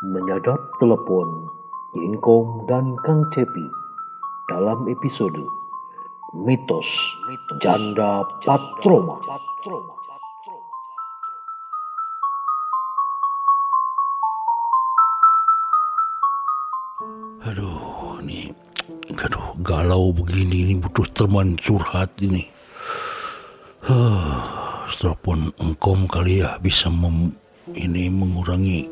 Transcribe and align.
Menyadap 0.00 0.80
telepon 0.80 1.52
Ingkong 1.92 2.64
dan 2.64 2.96
Kang 3.04 3.28
Cepi 3.36 3.68
dalam 4.48 4.88
episode 4.88 5.44
Mitos 6.32 6.88
Janda 7.60 8.24
Patroma. 8.40 9.20
Aduh, 17.44 18.24
ini 18.24 18.56
aduh 19.20 19.52
galau 19.60 20.16
begini 20.16 20.64
ini 20.64 20.74
butuh 20.80 21.12
teman 21.12 21.60
curhat 21.60 22.08
ini. 22.24 22.48
Huh, 23.84 24.40
telepon 24.96 25.52
engkom 25.60 26.08
kali 26.08 26.40
ya 26.40 26.56
bisa 26.56 26.88
mem, 26.88 27.36
ini 27.76 28.08
mengurangi 28.08 28.88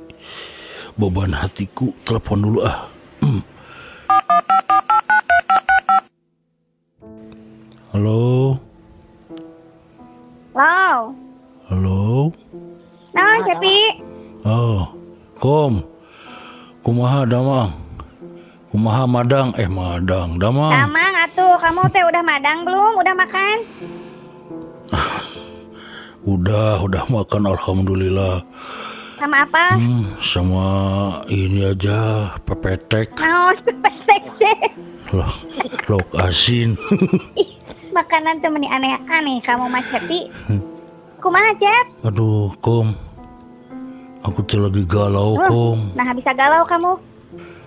beban 0.99 1.31
hatiku. 1.33 1.95
Telepon 2.03 2.39
dulu 2.43 2.59
ah. 2.67 2.91
Hmm. 3.23 3.43
Halo, 7.89 8.59
Wow. 10.53 11.15
halo. 11.71 12.31
Nah, 13.15 13.39
Cepi. 13.47 13.79
Oh, 14.45 14.87
kom. 15.39 15.83
Kumaha 16.85 17.23
damang? 17.27 17.75
Kumaha 18.71 19.03
madang? 19.09 19.55
Eh 19.57 19.67
madang, 19.71 20.37
damang. 20.37 20.71
Damang 20.75 21.15
atuh, 21.27 21.57
kamu 21.59 21.83
teh 21.91 22.05
udah 22.05 22.23
madang 22.23 22.59
belum? 22.67 22.93
Udah 23.01 23.15
makan? 23.17 23.57
Udah, 26.29 26.85
udah 26.85 27.09
makan 27.09 27.49
alhamdulillah. 27.49 28.45
Sama 29.19 29.43
apa? 29.43 29.75
Hmm, 29.75 30.15
sama 30.23 30.67
ini 31.27 31.67
aja 31.67 32.31
pepetek, 32.47 33.19
Nah, 33.19 33.51
pesek 33.59 34.23
deh. 34.39 34.61
lok, 35.11 35.35
lok 35.91 36.07
asin. 36.23 36.79
Ih, 37.35 37.51
makanan 37.91 38.39
tuh 38.39 38.47
meni 38.49 38.71
aneh-aneh 38.71 39.43
kamu 39.43 39.67
mah 39.67 39.83
Cepi. 39.91 40.31
Kumaha, 41.19 41.51
Cep? 41.59 41.87
Aduh, 42.07 42.55
kom. 42.63 42.95
Aku 44.23 44.39
teh 44.47 44.55
lagi 44.55 44.87
galau, 44.87 45.35
Oh. 45.35 45.43
kom. 45.51 45.79
Nah, 45.99 46.15
bisa 46.15 46.31
galau 46.31 46.63
kamu. 46.63 46.95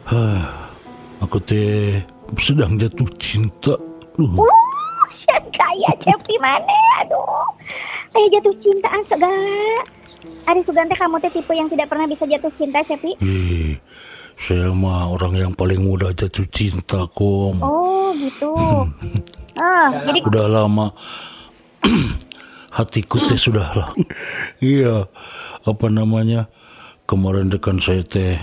Hah, 0.07 0.71
aku 1.19 1.35
teh 1.43 1.99
sedang 2.39 2.79
jatuh 2.79 3.11
cinta. 3.19 3.75
Uh, 4.15 4.39
Uh, 5.31 5.39
kaya 5.51 5.91
Cepi 5.99 6.35
mana? 6.39 6.79
Aduh. 7.03 7.43
Kayak 8.11 8.39
jatuh 8.39 8.55
cintaan 8.59 9.01
segala. 9.03 9.31
Ari 10.45 10.61
Sugante 10.67 10.93
kamu 10.97 11.17
teh 11.21 11.31
tipe 11.33 11.53
yang 11.53 11.69
tidak 11.71 11.89
pernah 11.89 12.05
bisa 12.05 12.23
jatuh 12.29 12.51
cinta, 12.57 12.81
Cepi. 12.85 13.17
ih, 13.21 13.77
saya 14.37 14.69
mah 14.73 15.09
orang 15.09 15.33
yang 15.37 15.51
paling 15.53 15.81
mudah 15.81 16.13
jatuh 16.13 16.45
cinta, 16.49 17.05
kom. 17.13 17.61
Oh, 17.61 18.13
gitu. 18.17 18.53
Oh, 19.57 19.87
jadi 20.07 20.19
Udah 20.25 20.45
lama 20.47 20.93
hatiku 22.77 23.19
teh 23.27 23.37
sudah 23.37 23.67
lah. 23.73 23.89
iya, 24.63 25.05
apa 25.65 25.85
namanya? 25.89 26.47
Kemarin 27.09 27.51
dekan 27.51 27.83
saya 27.83 28.07
teh 28.07 28.39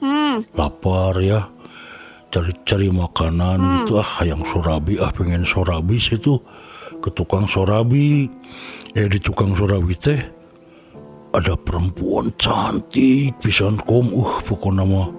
hmm, 0.00 0.56
lapar 0.56 1.20
ya 1.20 1.44
cari-cari 2.32 2.88
makanan 2.88 3.84
gitu 3.84 4.00
ah 4.00 4.24
yang 4.24 4.40
sorabi 4.48 4.96
ah 5.00 5.12
pengen 5.12 5.44
sorabi 5.48 5.96
situ 5.96 6.40
ke 7.00 7.08
tukang 7.12 7.48
sorabi 7.48 8.28
eh 8.92 9.08
di 9.08 9.20
tukang 9.20 9.52
sorabi 9.56 9.92
teh 9.96 10.20
ada 11.30 11.54
perempuan 11.54 12.32
cantik 12.36 13.36
pisan 13.38 13.76
kom. 13.84 14.08
Uh 14.10 14.40
pokok 14.42 14.72
nama. 14.72 15.10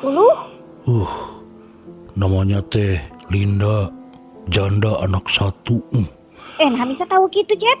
Uluh. 0.00 0.34
uh 0.86 1.12
namanya 2.14 2.58
teh 2.66 2.98
Linda 3.28 3.90
janda 4.48 4.98
anak 5.00 5.28
satu. 5.28 5.78
Hmm, 5.92 6.08
Eh, 6.58 6.66
nah 6.66 6.82
bisa 6.82 7.06
tahu 7.06 7.30
gitu, 7.30 7.54
Cep. 7.54 7.78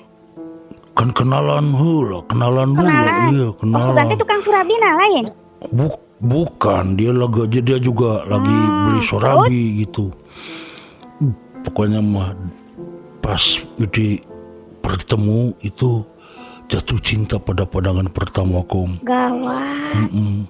kan 0.94 1.10
kenalan 1.10 1.70
hula 1.72 2.22
kenalan 2.26 2.74
dulu 2.74 2.82
Kenalan. 2.84 3.30
iya 3.30 3.46
Oh, 3.46 3.54
kenalan. 3.54 3.86
Sugante 3.94 4.14
tukang 4.18 4.40
Surabina 4.42 4.88
lain. 4.94 5.24
Buk- 5.70 6.02
bukan. 6.18 6.84
Dia 6.94 7.10
lagi 7.10 7.38
aja 7.40 7.60
dia 7.62 7.78
juga 7.78 8.26
lagi 8.26 8.50
beli 8.84 9.00
sorabi 9.02 9.62
gitu. 9.80 10.10
Hmm, 11.18 11.34
pokoknya 11.62 11.98
mah 11.98 12.34
pas 13.18 13.42
di 13.90 14.18
bertemu 14.78 15.38
itu 15.60 16.02
jatuh 16.68 17.00
cinta 17.00 17.40
pada 17.40 17.64
pandangan 17.64 18.12
pertama 18.12 18.60
kom 18.68 19.00
Gawat. 19.02 19.96
Mm-mm. 19.96 20.44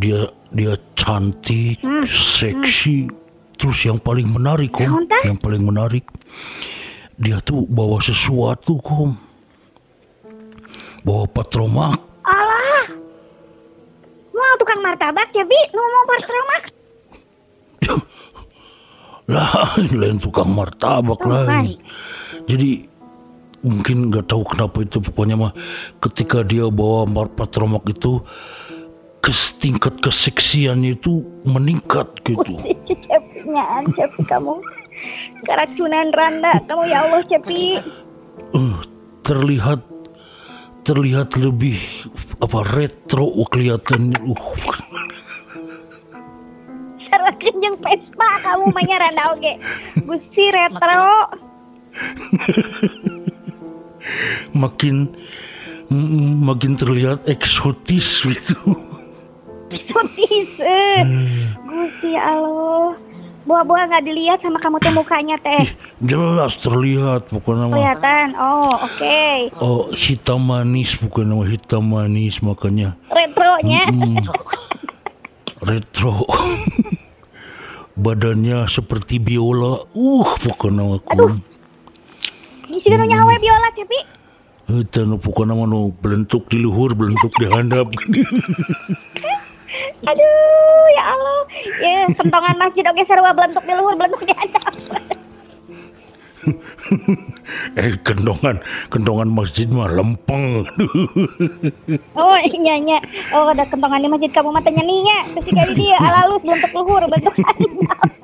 dia 0.00 0.26
dia 0.50 0.74
cantik 0.96 1.78
seksi 2.08 3.06
terus 3.60 3.78
yang 3.84 4.00
paling 4.00 4.26
menarik 4.32 4.72
kom 4.72 5.04
tah? 5.04 5.22
yang 5.28 5.36
paling 5.36 5.60
menarik 5.60 6.02
dia 7.20 7.36
tuh 7.44 7.68
bawa 7.68 8.00
sesuatu 8.00 8.80
kom 8.80 9.14
bawa 11.04 11.28
patromak 11.28 12.00
Alah. 12.20 12.84
Mau 14.30 14.54
tukang 14.60 14.80
martabak 14.84 15.32
ya, 15.34 15.42
Bi? 15.42 15.60
Nu 15.72 15.82
mau 15.82 16.04
martabak? 16.06 16.62
lain 19.30 19.90
lain 19.94 20.16
tukang 20.18 20.50
martabak 20.50 21.22
lain 21.22 21.78
jadi 22.50 22.89
mungkin 23.60 24.08
nggak 24.08 24.28
tahu 24.28 24.42
kenapa 24.48 24.82
itu 24.84 24.98
pokoknya 25.04 25.36
mah 25.36 25.52
ketika 26.00 26.40
dia 26.40 26.68
bawa 26.72 27.04
mar- 27.04 27.32
patromak 27.32 27.84
itu 27.92 28.24
kes 29.20 29.60
tingkat 29.60 30.00
keseksiannya 30.00 30.96
itu 30.96 31.20
meningkat 31.44 32.08
gitu 32.24 32.56
Cepinya, 33.40 33.82
Cepi 33.96 34.22
kamu. 34.28 34.54
Keracunan 35.48 36.12
randa 36.12 36.52
kamu 36.68 36.82
ya 36.86 36.98
Allah, 37.08 37.22
Cepi. 37.24 37.80
Eh, 38.52 38.76
terlihat 39.24 39.80
terlihat 40.84 41.36
lebih 41.36 41.76
apa 42.40 42.64
retro 42.72 43.28
kelihatannya 43.48 44.16
uh 44.22 44.44
Sarwa 47.10 47.32
kenjeng 47.42 47.76
Vespa 47.82 48.28
kamu 48.44 48.64
mainnya 48.70 48.96
randa 49.02 49.34
oge. 49.34 49.58
Gusti 50.04 50.44
retro. 50.52 51.10
makin 54.52 55.10
mm, 55.86 56.42
makin 56.42 56.74
terlihat 56.74 57.26
eksotis 57.26 58.22
gitu 58.22 58.56
Sotis. 59.70 60.50
eh. 60.58 61.00
Gusti 61.62 62.10
ya 62.10 62.34
Allah. 62.34 62.98
Buah-buah 63.40 63.86
nggak 63.86 64.04
dilihat 64.04 64.38
sama 64.42 64.58
kamu 64.58 64.76
teh 64.78 64.90
mukanya 64.90 65.36
teh. 65.38 65.64
jelas 66.02 66.58
terlihat 66.58 67.30
pokoknya 67.30 67.66
mah 67.66 67.78
Kelihatan. 67.78 68.26
Oh, 68.34 68.74
oke. 68.82 69.22
oh 69.58 69.82
hitam 69.94 70.42
manis 70.42 70.98
bukan 70.98 71.24
nama 71.24 71.46
hitam 71.46 71.86
manis 71.86 72.42
makanya 72.42 72.98
Retronya. 73.08 73.82
Hmm, 73.88 74.18
retro 75.68 76.26
badannya 78.04 78.66
seperti 78.66 79.18
biola 79.18 79.86
uh 79.86 80.30
pokoknya 80.40 80.98
aku 80.98 81.20
Di 81.30 81.49
sini 82.90 82.98
nu 82.98 83.06
nyawa 83.06 83.38
biola, 83.38 83.68
Cepi. 83.78 83.98
itu 84.70 85.02
nu 85.06 85.18
pokoknya 85.18 85.54
mah 85.54 85.66
nu 85.66 85.94
belentuk 85.98 86.46
di 86.50 86.58
luhur 86.58 86.94
belentuk 86.98 87.30
di 87.38 87.46
handap 87.46 87.86
Aduh, 90.00 90.84
ya 90.96 91.02
Allah. 91.14 91.40
Ya, 91.78 92.02
kentongan 92.18 92.56
masjid 92.58 92.82
oge 92.82 93.04
sarua 93.06 93.30
belentuk 93.30 93.62
di 93.62 93.74
luhur, 93.78 93.94
belentuk 93.94 94.22
di 94.26 94.34
handap. 94.34 94.74
eh 97.78 97.92
kendongan 98.00 98.64
kendongan 98.88 99.28
masjid 99.28 99.68
mah 99.68 99.92
lempeng 99.92 100.64
Oh, 102.18 102.38
iya 102.40 102.74
nya. 102.80 102.98
Oh, 103.36 103.52
ada 103.52 103.68
kentongan 103.68 104.02
di 104.02 104.08
masjid 104.10 104.30
kamu 104.34 104.50
mata 104.50 104.70
nyeninya. 104.72 105.30
Terus 105.38 105.46
kali 105.54 105.72
dia 105.78 105.98
alalus 106.02 106.42
belentuk 106.42 106.70
luhur, 106.74 107.02
belentuk 107.06 107.34
handap. 107.38 108.19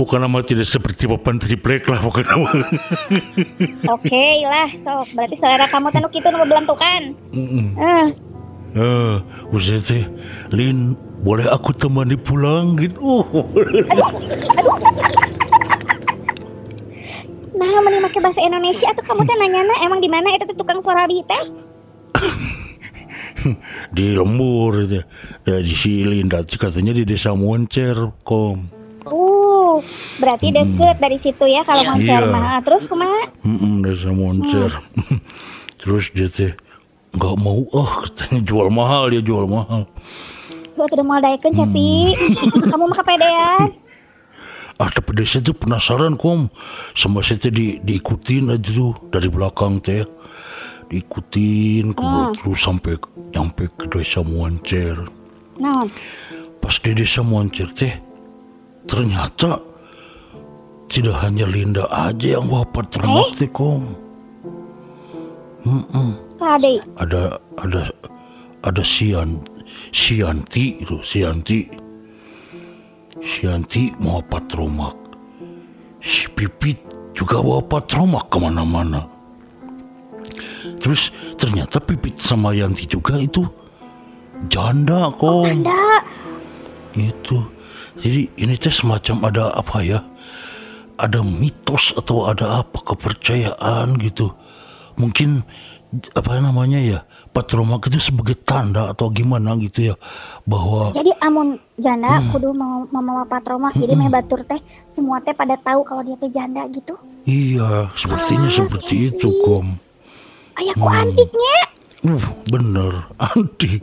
Pokoknya 0.00 0.32
mah 0.32 0.40
tidak 0.40 0.64
seperti 0.64 1.04
papan 1.04 1.36
triplek 1.36 1.84
lah 1.84 2.00
pokoknya 2.00 2.40
mah 2.40 2.56
Oke 4.00 4.24
lah, 4.48 4.72
sok. 4.80 5.12
Berarti 5.12 5.36
selera 5.36 5.68
kamu 5.68 5.92
teh 5.92 6.00
nu 6.00 6.08
kitu 6.08 6.32
nu 6.32 6.48
belentukan. 6.48 7.12
Mm-mm. 7.36 7.76
Eh, 7.76 8.08
Eh, 8.70 9.18
usah 9.50 9.82
teh, 9.82 10.06
Lin, 10.54 10.94
boleh 11.26 11.42
aku 11.50 11.74
temani 11.74 12.14
pulang 12.14 12.78
gitu? 12.78 13.26
nah 17.60 17.66
meni 17.82 17.98
make 17.98 18.14
bahasa 18.22 18.40
Indonesia 18.40 18.94
atau 18.94 19.02
kamu 19.10 19.26
teh 19.26 19.36
nanyana 19.42 19.74
emang 19.82 19.98
di 19.98 20.06
mana 20.06 20.38
itu 20.38 20.54
tukang 20.54 20.78
sorabi 20.86 21.18
teh? 21.26 21.44
di 23.98 24.14
lembur 24.14 24.86
itu, 24.86 25.02
ya 25.50 25.58
di 25.58 25.74
si 25.74 26.06
Linda 26.06 26.46
katanya 26.46 26.94
di 26.94 27.02
desa 27.02 27.34
Moncer, 27.34 28.14
kom. 28.22 28.79
Uh, 29.80 29.84
berarti 30.18 30.46
deket 30.50 30.96
dari 30.96 31.18
situ 31.18 31.44
ya 31.44 31.64
kalau 31.64 31.82
Moncer 31.88 32.20
Iya. 32.20 32.28
mah. 32.28 32.60
Terus 32.60 32.82
kumaha? 32.86 33.20
Mm-mm, 33.42 33.74
desa 33.80 34.12
Moncer. 34.12 34.70
Terus 35.80 36.04
dia 36.12 36.28
teh 36.28 36.52
nggak 37.10 37.36
mau 37.36 37.64
ah 37.74 38.04
katanya 38.04 38.38
jual 38.44 38.68
mahal 38.68 39.08
dia 39.08 39.18
jual 39.18 39.42
mahal 39.44 39.82
Lu 40.78 40.86
udah 40.86 41.02
mau 41.02 41.18
daekeun 41.18 41.52
Cepi. 41.52 41.92
Kamu 42.70 42.84
mah 42.86 42.96
kepedean. 42.96 43.68
ah 44.80 44.88
tapi 44.88 45.12
saya 45.24 45.44
tuh 45.44 45.52
penasaran 45.52 46.16
kom 46.16 46.48
sama 46.94 47.20
saya 47.20 47.36
tuh 47.36 47.52
di, 47.52 47.76
diikutin 47.80 48.48
aja 48.48 48.70
tuh 48.70 48.96
dari 49.12 49.28
belakang 49.28 49.76
teh 49.76 50.08
diikutin 50.88 51.92
ke 51.92 52.00
Hmm. 52.00 52.32
terus 52.32 52.58
sampai 52.58 52.96
nyampe 53.30 53.68
ke 53.76 53.86
desa 53.86 54.24
Muancer 54.24 54.96
Naon? 55.60 55.86
pas 56.58 56.74
di 56.80 56.90
desa 56.96 57.20
Muancer 57.20 57.68
teh 57.70 57.92
ternyata 58.88 59.60
tidak 60.90 61.16
hanya 61.22 61.46
Linda 61.46 61.86
aja 61.86 62.36
yang 62.36 62.50
bawa 62.50 62.66
ternak 62.90 63.30
teh 63.38 63.46
kom 63.54 63.94
Mm-mm. 65.62 66.18
Kade. 66.40 66.82
ada 66.98 67.38
ada 67.60 67.92
ada 68.66 68.82
Sian 68.82 69.44
Sianti 69.92 70.80
itu 70.82 70.98
Sianti. 71.04 71.68
Sianti 73.20 73.92
mau 74.00 74.24
patromak 74.24 74.96
si 76.00 76.24
Pipit 76.32 76.80
juga 77.12 77.44
bawa 77.44 77.60
patromak 77.60 78.32
ke 78.32 78.40
mana-mana. 78.40 79.04
Terus 80.80 81.12
ternyata 81.36 81.76
Pipit 81.76 82.16
sama 82.16 82.56
Yanti 82.56 82.88
juga 82.88 83.20
itu 83.20 83.44
janda 84.48 85.12
kok 85.12 85.44
Anda. 85.44 86.00
itu. 86.96 87.38
Jadi 88.00 88.32
ini 88.40 88.56
teh 88.56 88.72
semacam 88.72 89.28
ada 89.28 89.44
apa 89.52 89.84
ya 89.84 90.00
ada 91.00 91.20
mitos 91.20 91.90
atau 91.92 92.26
ada 92.26 92.60
apa 92.60 92.78
kepercayaan 92.84 93.96
gitu 93.98 94.30
mungkin 94.94 95.42
apa 96.12 96.38
namanya 96.38 96.78
ya 96.78 96.98
patromak 97.30 97.86
itu 97.86 97.98
sebagai 98.00 98.34
tanda 98.36 98.90
atau 98.90 99.08
gimana 99.08 99.54
gitu 99.56 99.90
ya 99.90 99.94
bahwa 100.44 100.90
Jadi 100.92 101.10
amun 101.18 101.58
janda 101.76 102.18
kudu 102.28 102.50
mau 102.50 102.86
memawa 102.86 103.22
patroma. 103.24 103.70
Jadi 103.70 103.94
meh 103.94 104.06
batur 104.06 104.42
teh 104.44 104.58
semua 104.92 105.18
teh 105.18 105.30
pada 105.30 105.54
tahu 105.56 105.82
kalau 105.82 106.02
dia 106.02 106.14
teh 106.16 106.30
janda 106.30 106.62
gitu. 106.68 106.94
iya 107.24 107.90
sepertinya 107.94 108.46
Ah, 108.46 108.54
seperti 108.54 108.94
Cepi. 108.96 109.10
itu 109.14 109.28
kom 109.42 109.66
Ayah 110.56 110.74
ku 110.74 110.86
antiknya. 110.86 111.58
uh 112.02 112.24
bener 112.46 112.92
antik 113.28 113.82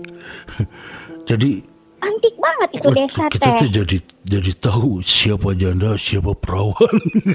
jadi 1.23 1.63
Antik 1.97 2.35
banget 2.37 2.69
itu 2.73 2.87
desa 2.91 3.23
kita 3.27 3.57
teh. 3.57 3.69
jadi 3.73 3.97
jadi 4.23 4.51
tahu 4.55 5.01
siapa 5.01 5.53
janda 5.53 5.97
siapa 5.97 6.31
perawan 6.33 6.93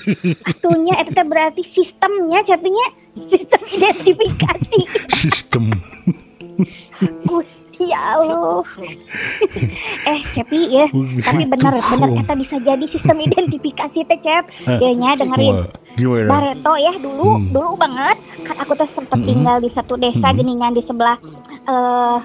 Atunya 0.50 0.94
itu 0.99 1.11
teh 1.11 1.25
berarti 1.25 1.62
sistemnya 1.73 2.38
Cepinya 2.43 2.87
sistem 3.26 3.61
identifikasi. 3.69 4.79
sistem 5.20 5.64
Gusti 7.25 7.87
Allah. 7.91 8.62
eh, 10.05 10.20
Cepi 10.32 10.61
ya. 10.70 10.87
Tapi 11.20 11.43
bener 11.44 11.75
Kom. 11.82 12.15
kita 12.15 12.32
bisa 12.37 12.56
jadi 12.62 12.85
sistem 12.87 13.17
identifikasi 13.19 13.99
teh, 13.99 14.19
Cep. 14.20 14.44
Kayaknya 14.65 15.11
dengerin. 15.19 15.55
Wah, 15.56 15.67
gimana 15.93 16.29
Bareto 16.29 16.73
ya 16.79 16.93
dulu, 16.97 17.29
Hmm. 17.35 17.50
dulu 17.50 17.70
banget. 17.75 18.17
Kan 18.43 18.56
aku 18.56 18.73
tuh 18.75 18.88
sempet 18.93 19.19
tinggal 19.20 19.58
di 19.58 19.69
satu 19.69 19.94
desa 19.97 20.31
geningan 20.31 20.73
di 20.73 20.82
sebelah 20.82 21.19
eh 21.65 22.19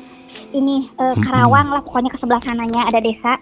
ini 0.55 0.87
eh, 0.87 1.15
Karawang 1.21 1.73
lah 1.73 1.81
pokoknya 1.83 2.13
ke 2.13 2.17
sebelah 2.21 2.41
kanannya 2.43 2.81
ada 2.87 2.99
desa. 3.03 3.39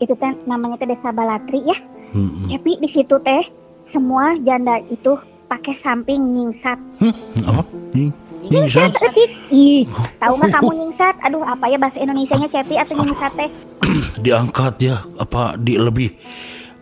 Itu 0.00 0.12
teh 0.16 0.32
namanya 0.44 0.80
teh 0.80 0.88
desa 0.88 1.12
Balatri 1.12 1.60
ya. 1.64 1.76
Mm-mm. 2.16 2.48
Tapi 2.48 2.80
di 2.80 2.88
situ 2.92 3.16
teh 3.20 3.42
semua 3.92 4.34
janda 4.42 4.80
itu 4.88 5.16
pakai 5.46 5.74
samping 5.80 6.20
nyingsat. 6.34 6.78
Hmm, 6.98 7.14
apa? 7.46 7.62
Nying, 7.94 8.10
nyingsat? 8.50 8.90
Etik. 8.98 9.30
Ih, 9.54 9.86
tahu 10.18 10.32
nggak 10.38 10.52
kamu 10.58 10.72
nyingsat? 10.82 11.14
Aduh, 11.22 11.42
apa 11.46 11.64
ya 11.70 11.78
bahasa 11.78 11.98
Indonesianya 12.02 12.48
Cepi 12.50 12.74
atau 12.76 12.94
nyingsat 12.98 13.32
teh? 13.38 13.50
Diangkat 14.24 14.74
ya, 14.82 15.06
apa 15.16 15.54
di 15.60 15.78
lebih 15.78 16.10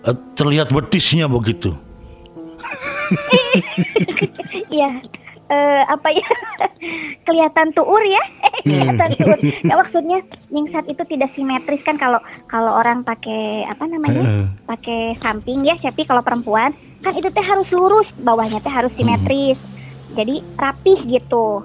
eh, 0.09 0.17
terlihat 0.35 0.73
betisnya 0.73 1.29
begitu. 1.29 1.77
Iya. 4.73 4.91
Eh, 5.45 5.83
apa 5.85 6.09
ya? 6.09 6.25
Kelihatan 7.27 7.73
tuur 7.73 8.01
ya? 8.01 8.23
Kelihatan 8.65 9.11
tuur. 9.15 9.39
Ya 9.61 9.75
maksudnya 9.75 10.19
nyingsat 10.49 10.87
itu 10.87 11.05
tidak 11.05 11.33
simetris 11.33 11.83
kan 11.83 11.97
kalau 11.97 12.17
kalau 12.47 12.73
orang 12.73 13.03
pakai 13.03 13.65
apa 13.65 13.85
namanya? 13.85 14.25
Pakai 14.65 15.21
samping 15.21 15.63
ya, 15.63 15.77
Cepi 15.77 16.05
kalau 16.05 16.21
perempuan 16.21 16.73
kan 17.01 17.13
itu 17.13 17.29
teh 17.29 17.45
harus 17.45 17.69
lurus, 17.69 18.09
bawahnya 18.17 18.59
teh 18.59 18.73
harus 18.73 18.93
simetris. 18.95 19.61
Jadi 20.11 20.41
rapih 20.55 21.05
gitu. 21.05 21.61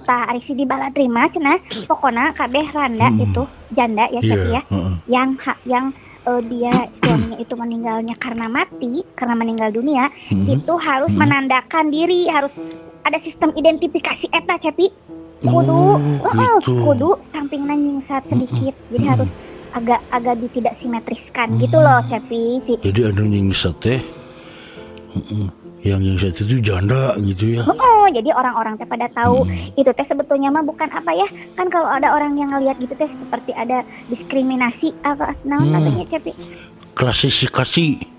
Tah 0.00 0.24
ari 0.24 0.40
si 0.40 0.54
di 0.54 0.64
baladri 0.64 1.04
mah 1.04 1.28
cenah 1.28 1.58
pokona 1.84 2.32
kabeh 2.32 2.64
randa 2.70 3.08
Hmm. 3.08 3.20
itu 3.20 3.42
janda 3.70 4.08
ya 4.08 4.20
Cepi 4.22 4.50
ya. 4.50 4.62
heeh. 4.64 4.92
yang 5.04 5.36
ha- 5.38 5.60
yang 5.64 5.92
eh, 6.24 6.40
dia 6.46 6.72
suaminya 7.02 7.36
itu 7.36 7.52
meninggalnya 7.52 8.14
karena 8.16 8.46
mati 8.46 9.04
karena 9.12 9.34
meninggal 9.34 9.68
dunia 9.68 10.08
Hmm. 10.28 10.48
itu 10.48 10.72
harus 10.78 11.12
menandakan 11.12 11.90
diri 11.90 12.24
harus 12.26 12.48
ada 13.08 13.18
sistem 13.18 13.50
identifikasi 13.52 14.28
eta 14.28 14.54
cepi 14.60 14.92
kudu 15.40 15.80
Oh, 16.18 16.34
gitu. 16.58 16.74
kudu 16.84 17.10
sampingnya 17.30 17.72
nyingsat 17.72 18.26
sedikit 18.26 18.74
jadi 18.88 18.98
Mm-mm. 19.00 19.12
harus 19.14 19.30
agak 19.70 20.00
agak 20.10 20.34
di 20.36 20.48
tidak 20.50 20.74
simetriskan 20.76 21.48
gitu 21.56 21.76
loh 21.76 22.00
cepi 22.04 22.42
si 22.62 22.72
Jadi 22.80 23.00
ada 23.02 23.22
nyingsat 23.22 23.74
teh. 23.78 24.00
Mm-mm. 25.10 25.46
Yang 25.78 26.00
nyingsat 26.02 26.34
itu 26.42 26.58
janda 26.58 27.14
gitu 27.22 27.54
ya. 27.54 27.62
Oh, 27.64 28.10
jadi 28.10 28.34
orang-orang 28.34 28.74
teh 28.76 28.84
pada 28.84 29.06
tahu 29.08 29.46
Hmm. 29.46 29.70
itu 29.72 29.86
teh 29.88 30.02
sebetulnya 30.04 30.50
mah 30.50 30.60
bukan 30.60 30.90
apa 30.90 31.12
ya 31.12 31.24
kan 31.54 31.70
kalau 31.70 31.86
ada 31.86 32.10
orang 32.10 32.34
yang 32.34 32.50
ngelihat 32.50 32.76
gitu 32.76 32.92
teh 32.92 33.06
seperti 33.06 33.54
ada 33.54 33.80
diskriminasi 34.10 34.90
apa 35.02 35.38
naon 35.44 35.70
Hmm. 35.70 35.74
katanya 35.78 36.04
cepi 36.10 36.32
Klasifikasi. 36.92 38.17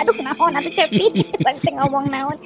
Aduh 0.00 0.16
naon? 0.18 0.52
Atuh 0.58 0.72
cepi 0.74 1.06
bangsa 1.38 1.68
ngomong 1.78 2.06
naon. 2.10 2.36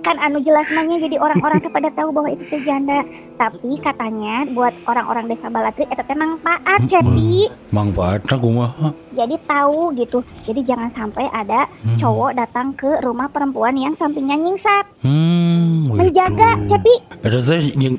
Kan 0.00 0.16
anu 0.16 0.40
jelas 0.40 0.68
mahnya 0.72 1.04
jadi 1.04 1.16
orang-orang 1.20 1.60
teh 1.60 1.72
pada 1.72 1.90
tahu 1.92 2.08
bahwa 2.12 2.28
itu 2.32 2.44
teh 2.48 2.60
janda. 2.64 3.04
Tapi 3.38 3.78
katanya 3.84 4.48
buat 4.50 4.74
orang-orang 4.88 5.30
desa 5.30 5.52
Balatri 5.52 5.84
eta 5.88 6.02
teh 6.02 6.16
manfaat 6.16 6.80
cepi 6.88 7.52
Manfaatnya 7.70 8.36
kumaha? 8.40 8.88
Jadi 9.18 9.34
tahu 9.42 9.90
gitu 9.94 10.18
jadi 10.46 10.60
jangan 10.64 10.90
sampai 10.94 11.26
ada 11.28 11.66
Hmm. 11.78 11.98
cowok 11.98 12.30
datang 12.32 12.70
ke 12.72 13.02
rumah 13.02 13.26
perempuan 13.26 13.74
yang 13.74 13.98
sampingnya 13.98 14.38
nyingsat 14.38 14.86
Hmm, 15.00 15.90
menjaga 15.90 16.50
gitu. 16.64 16.92
teh 17.42 17.62
yang 17.74 17.94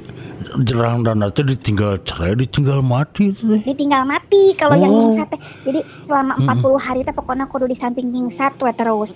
jerang 0.62 1.04
dan 1.04 1.20
teh 1.30 1.44
ditinggal 1.44 2.00
cerai, 2.02 2.36
ditinggal 2.36 2.80
mati 2.80 3.32
itu 3.32 3.44
teh. 3.50 3.62
ditinggal 3.66 4.04
mati 4.04 4.56
kalau 4.56 4.76
yang 4.76 4.90
Oh. 4.90 5.00
nyingsat 5.06 5.28
teh 5.30 5.40
jadi 5.66 5.80
selama 6.06 6.34
40 6.40 6.78
hari 6.78 7.02
teh 7.04 7.12
pokoknya 7.12 7.46
kudu 7.46 7.68
di 7.68 7.76
samping 7.76 8.08
nyingsat 8.08 8.56
we 8.58 8.72
terus 8.74 9.12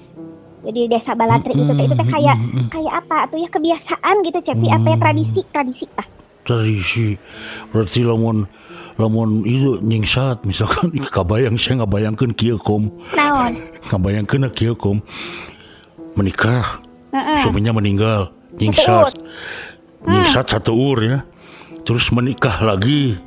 jadi 0.61 0.87
desa 0.89 1.11
Balatri 1.13 1.51
itu 1.53 1.63
teh 1.65 1.75
itu 1.81 1.93
teh 1.93 2.07
kayak 2.09 2.37
Mm-mm. 2.37 2.67
kayak 2.69 2.93
apa 2.97 3.17
tuh 3.27 3.37
ya 3.37 3.47
kebiasaan 3.49 4.15
gitu 4.21 4.39
cepi 4.41 4.67
apa 4.69 4.87
ya 4.89 4.97
tradisi 4.97 5.39
tradisi 5.49 5.85
ah 5.93 6.07
tradisi 6.43 7.07
berarti 7.69 7.99
lamun 8.01 8.43
lamun 8.97 9.41
itu 9.45 9.81
nyingsat 9.81 10.45
misalkan 10.45 10.93
kabayang 11.15 11.57
saya 11.57 11.81
ngabayangkeun 11.81 12.33
kieu 12.37 12.57
kom 12.61 12.93
naon? 13.17 13.57
Ngabayangkeun 13.89 14.49
kieu 14.53 14.75
kom 14.77 15.01
menikah. 16.13 16.81
Heeh. 17.13 17.45
suaminya 17.45 17.77
meninggal. 17.77 18.33
Nyingsat 18.57 19.13
ur. 19.13 20.09
nyingsat 20.09 20.45
satu 20.49 20.73
ur 20.73 20.97
ya. 21.01 21.17
Terus 21.85 22.09
menikah 22.09 22.61
lagi. 22.61 23.17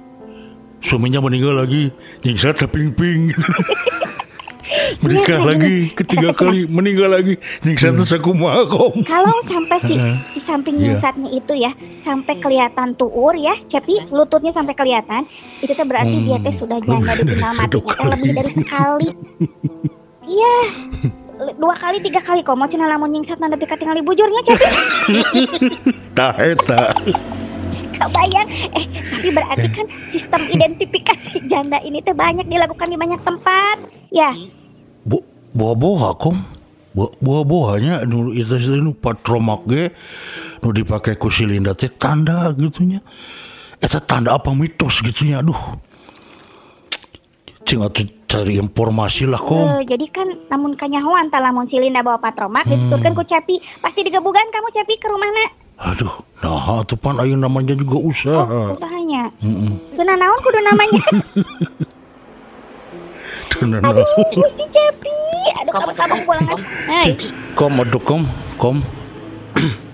Suaminya 0.83 1.23
meninggal 1.23 1.55
lagi. 1.55 1.91
Nyingsat 2.23 2.63
seping-ping 2.63 3.31
menikah 4.99 5.37
Iya, 5.37 5.47
lagi 5.47 5.75
ketiga 5.93 6.29
kali 6.31 6.67
meninggal 6.67 7.11
lagi. 7.11 7.35
Nyingsat 7.63 7.95
terus 7.95 8.13
kumaha 8.19 8.67
kom 8.67 8.93
kalau 9.03 9.33
sampai 9.45 9.79
si, 9.83 9.95
Heeh. 9.95 10.15
si 10.33 10.39
samping 10.43 10.77
Iya. 10.77 10.97
nyingsatnya 10.97 11.29
itu 11.31 11.53
ya 11.55 11.71
sampai 12.01 12.35
kelihatan 12.37 12.95
tuur 12.95 13.33
ya 13.33 13.55
cepi 13.67 14.09
lututnya 14.09 14.51
sampai 14.51 14.73
kelihatan 14.73 15.27
itu 15.59 15.71
teh 15.71 15.83
berarti 15.83 16.17
dia 16.23 16.39
teh 16.39 16.53
Hmm. 16.53 16.61
sudah 16.61 16.79
janda 16.81 17.05
matinya 17.05 17.51
satu 17.57 17.79
teh 17.81 18.07
lebih 18.07 18.31
dari 18.33 18.53
sekali. 18.55 19.09
Iya. 20.27 20.55
Dua 21.55 21.77
kali 21.77 22.01
tiga 22.01 22.19
kali 22.19 22.41
kok 22.41 22.57
mau 22.57 22.67
cina 22.67 22.87
lamun 22.87 23.13
nyingsat 23.13 23.37
nanda 23.37 23.55
dekat 23.55 23.77
tinggal 23.77 24.01
bujurnya 24.01 24.41
cepi 24.43 24.67
tah 26.13 26.33
eta 26.35 26.97
kebayang 27.93 28.49
eh 28.73 28.85
tapi 28.89 29.29
berarti 29.31 29.67
kan 29.71 29.87
sistem 30.11 30.43
identifikasi 30.51 31.37
janda 31.47 31.79
ini 31.81 32.01
teh 32.01 32.11
banyak 32.11 32.45
dilakukan 32.45 32.89
di 32.89 32.97
banyak 32.97 33.21
tempat. 33.23 33.77
Ya 34.09 34.33
Kom 35.57 36.37
Bo, 36.97 37.13
boha-bohanya 37.21 38.09
nu 38.09 38.33
itu 38.33 38.57
itu 38.57 38.81
nu 38.81 38.97
patromak 38.97 39.69
ge 39.69 39.93
nu 40.65 40.73
dipake 40.73 41.21
ku 41.21 41.29
si 41.29 41.45
Linda 41.45 41.77
teh 41.77 41.93
tanda 41.93 42.49
gitunya 42.57 43.05
eta 43.77 44.01
tanda 44.01 44.33
apa 44.33 44.57
mitos 44.57 45.05
gitunya 45.05 45.45
aduh 45.45 45.77
cing 47.69 47.85
atuh 47.85 48.01
cari 48.25 48.57
informasi 48.57 49.29
lah 49.29 49.37
kom 49.37 49.77
Eh, 49.77 49.85
jadi 49.85 50.09
kan 50.09 50.25
namun 50.49 50.73
kanyahoan 50.73 51.29
tah 51.29 51.37
lamun 51.37 51.69
si 51.69 51.77
Linda 51.77 52.01
bawa 52.01 52.17
patromak 52.17 52.65
Hmm. 52.65 52.89
dituturkeun 52.89 53.13
ku 53.13 53.29
Cepi 53.29 53.61
pasti 53.85 54.01
digebugan 54.01 54.49
kamu 54.49 54.69
Cepi 54.73 54.97
ke 54.97 55.07
rumahna 55.13 55.53
Aduh, 55.77 56.17
nah 56.41 56.81
tuh 56.81 56.97
pan 56.97 57.21
ayo 57.21 57.37
namanya 57.37 57.77
juga 57.77 58.01
usaha. 58.01 58.49
Oh, 58.49 58.73
usahanya. 58.73 59.29
Mm-mm. 59.45 59.77
Tuna 59.93 60.17
naon 60.17 60.41
kudu 60.41 60.61
namanya. 60.65 61.01
Aduh, 63.85 64.07
Gusti 64.33 64.65
Cepi. 64.73 65.06
Kamu 65.73 66.17
pulang. 66.25 66.61
Kom, 67.57 67.73
aduh 67.81 68.03
kom, 68.03 68.23
kom. 68.61 68.85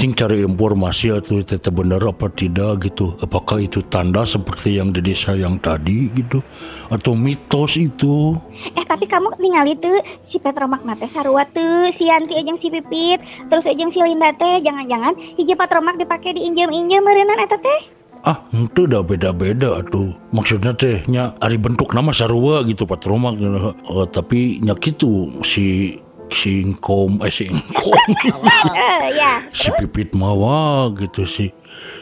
Cing 0.00 0.16
cari 0.16 0.40
informasi 0.40 1.12
atau 1.12 1.42
tetap 1.44 1.76
benar 1.76 2.00
apa 2.06 2.30
tidak 2.32 2.88
gitu. 2.88 3.12
Apakah 3.20 3.60
itu 3.60 3.84
tanda 3.90 4.24
seperti 4.24 4.80
yang 4.80 4.96
di 4.96 5.02
desa 5.02 5.36
yang 5.36 5.60
tadi 5.60 6.08
gitu, 6.16 6.40
atau 6.88 7.12
mitos 7.12 7.76
itu? 7.76 8.32
Eh 8.78 8.86
tapi 8.86 9.04
kamu 9.04 9.36
ningali 9.36 9.76
tuh 9.76 10.00
si 10.32 10.40
Petromak 10.40 10.86
nate 10.88 11.10
sarua 11.12 11.44
tuh 11.52 11.92
si 12.00 12.08
Yanti 12.08 12.32
ejeng 12.32 12.56
si 12.62 12.72
Pipit 12.72 13.20
terus 13.52 13.66
ejeng 13.68 13.92
si 13.92 14.00
Linda 14.00 14.32
teh 14.40 14.64
jangan-jangan 14.64 15.12
hiji 15.36 15.52
Petromak 15.58 15.98
dipake 16.00 16.32
diinjem-injem 16.32 17.02
meureunnan 17.04 17.44
eta 17.44 17.60
teh. 17.60 17.99
Ah, 18.20 18.44
itu 18.52 18.84
udah 18.84 19.00
beda-beda 19.00 19.80
tuh. 19.88 20.12
Maksudnya 20.36 20.76
teh 20.76 21.00
nya 21.08 21.32
ari 21.40 21.56
bentuk 21.56 21.96
nama 21.96 22.12
sarua 22.12 22.60
gitu 22.68 22.84
patromak 22.84 23.40
Eh, 23.40 24.06
tapi 24.12 24.60
nya 24.60 24.76
gitu 24.76 25.40
si 25.40 25.96
si 26.30 26.62
ingkom 26.62 27.24
eh 27.24 27.32
si 27.32 27.48
ingkom 27.48 27.96
Eh 28.76 29.16
ya. 29.16 29.40
si 29.50 29.72
pipit 29.80 30.12
mawa 30.12 30.92
gitu 30.94 31.24
si 31.24 31.48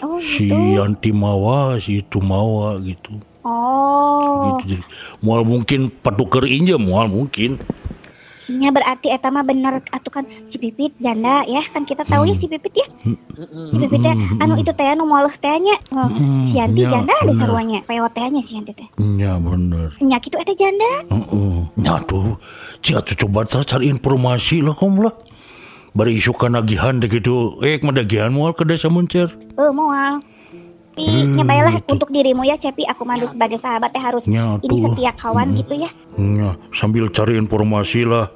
Oh 0.03 0.19
si 0.19 0.51
gitu. 0.51 0.75
Yanti 0.77 1.15
mawa 1.15 1.79
si 1.79 2.03
itu 2.03 2.19
mawa 2.19 2.83
gitu 2.83 3.15
Oh. 3.49 4.53
gitu 4.61 4.77
jadi 4.77 4.85
mual 5.25 5.41
mungkin 5.41 5.89
patukar 5.89 6.45
injem 6.45 6.77
mual 6.83 7.09
mungkin 7.09 7.57
Nya 8.49 8.73
berarti 8.73 9.09
eta 9.09 9.29
mah 9.29 9.43
bener 9.43 9.85
atuh 9.87 10.09
kan 10.11 10.25
si 10.49 10.57
Pipit 10.57 10.97
janda 10.99 11.45
ya 11.45 11.61
kan 11.69 11.85
kita 11.85 12.01
tahu 12.03 12.25
ya 12.25 12.35
si 12.35 12.47
Pipit 12.47 12.73
ya. 12.73 12.87
Si 13.69 13.77
Pipit 13.77 14.01
teh 14.01 14.15
anu 14.39 14.57
itu 14.57 14.73
teh 14.73 14.87
anu 14.87 15.05
moles 15.05 15.37
teh 15.37 15.53
nya. 15.55 15.77
Oh, 15.91 16.09
Hmm, 16.09 16.49
si 16.49 16.57
Yanti 16.57 16.81
ya, 16.81 16.91
janda 16.91 17.13
ada 17.15 17.29
bener. 17.29 17.41
saruanya. 17.45 17.79
Pewot 17.85 18.09
teh 18.11 18.25
nya 18.25 18.41
si 18.43 18.53
Yanti 18.55 18.73
teh. 18.73 18.89
ya 19.17 19.37
bener 19.37 19.93
Nya 20.01 20.17
kitu 20.17 20.37
eta 20.37 20.55
janda. 20.55 20.91
Heeh. 21.07 21.57
Ya 21.79 21.95
tuh, 22.03 22.41
cia 22.81 22.99
tuh 22.99 23.17
coba 23.19 23.45
cari 23.45 23.87
informasi 23.87 24.61
lah 24.61 24.73
kom 24.73 24.97
lah. 24.99 25.13
Bari 25.91 26.17
isukan 26.17 26.49
nagihan 26.51 26.97
deh 26.97 27.07
gitu. 27.07 27.61
Eh, 27.61 27.77
madagihan 27.79 28.31
mual 28.31 28.53
ke 28.53 28.65
desa 28.65 28.89
muncer. 28.89 29.29
Eh 29.55 29.71
moal. 29.71 30.25
Tapi 30.99 31.07
Hmm, 31.07 31.39
nya 31.39 31.79
gitu. 31.79 31.95
untuk 31.95 32.11
dirimu 32.11 32.43
ya 32.43 32.59
Cepi 32.59 32.83
aku 32.83 33.07
mah 33.07 33.23
sebagai 33.23 33.63
sahabat 33.63 33.95
teh 33.95 34.03
harus 34.03 34.19
Ya, 34.27 34.59
ini 34.59 34.83
setia 34.83 35.15
kawan 35.15 35.55
gitu 35.55 35.75
ya. 35.77 35.91
Ya, 36.17 36.51
sambil 36.73 37.07
cari 37.09 37.39
informasi 37.39 38.03
lah. 38.03 38.35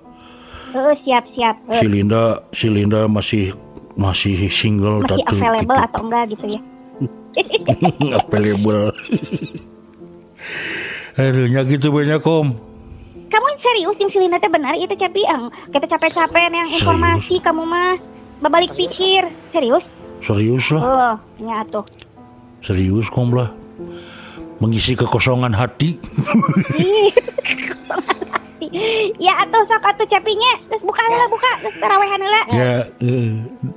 Eh 0.72 0.96
siap-siap. 1.04 1.54
Eh, 1.68 1.80
Si 1.80 1.86
Linda, 1.88 2.40
si 2.56 2.66
Linda 2.72 3.04
masih 3.04 3.52
masih 3.92 4.48
single 4.48 5.04
masih 5.04 5.20
tatu 5.20 5.34
available 5.36 5.78
atau 5.78 6.00
enggak 6.08 6.24
gitu 6.32 6.46
ya. 6.56 6.60
available. 8.24 8.92
Aduh, 11.20 11.46
nya 11.52 11.60
gitu 11.68 11.92
banyak 11.92 12.24
kom. 12.24 12.56
Kamu 13.28 13.48
serius 13.64 13.96
yang 13.96 14.10
Silina 14.12 14.36
teh 14.40 14.48
benar 14.48 14.76
itu 14.76 14.92
Cepi 14.92 15.24
ang 15.24 15.48
kita 15.72 15.88
capek-capek 15.88 16.52
yang 16.52 16.68
informasi 16.68 17.40
kamu 17.40 17.64
mah 17.64 17.96
babalik 18.44 18.76
pikir 18.76 19.24
serius 19.56 19.80
Serius 20.20 20.68
lah, 20.68 20.82
oh 20.84 21.14
nya 21.40 21.64
atuh 21.64 21.80
serius 22.62 23.10
kom 23.10 23.34
lah. 23.34 23.50
Mengisi 24.62 24.94
kekosongan 24.94 25.50
hati. 25.50 25.98
Ya 29.18 29.32
atuh 29.38 29.62
sok 29.64 29.84
atuh 29.84 30.06
Cepinya 30.06 30.52
terus 30.66 30.82
buka 30.82 31.02
lah 31.02 31.28
buka. 31.28 31.50
Terus 31.60 31.76
tarawehan 31.78 32.18
heula. 32.18 32.42
Ya, 32.50 32.72
eh, 32.98 33.28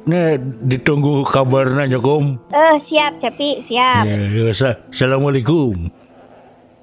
nah 0.03 0.27
ditunggu 0.63 1.23
kabarnya 1.25 1.87
ya 1.87 1.99
kom. 1.99 2.39
eh 2.49 2.75
siap 2.85 3.19
Cepi 3.19 3.63
siap. 3.67 4.03
Ya, 4.03 4.17
ya, 4.25 4.45
sa- 4.51 4.79
Assalamualaikum. 4.89 5.91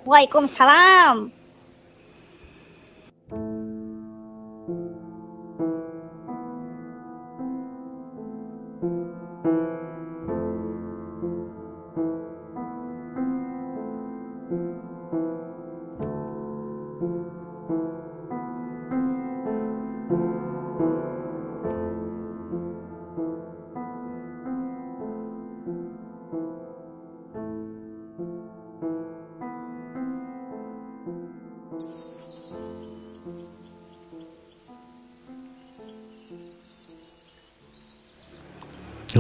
Waalaikumsalam 0.04 1.30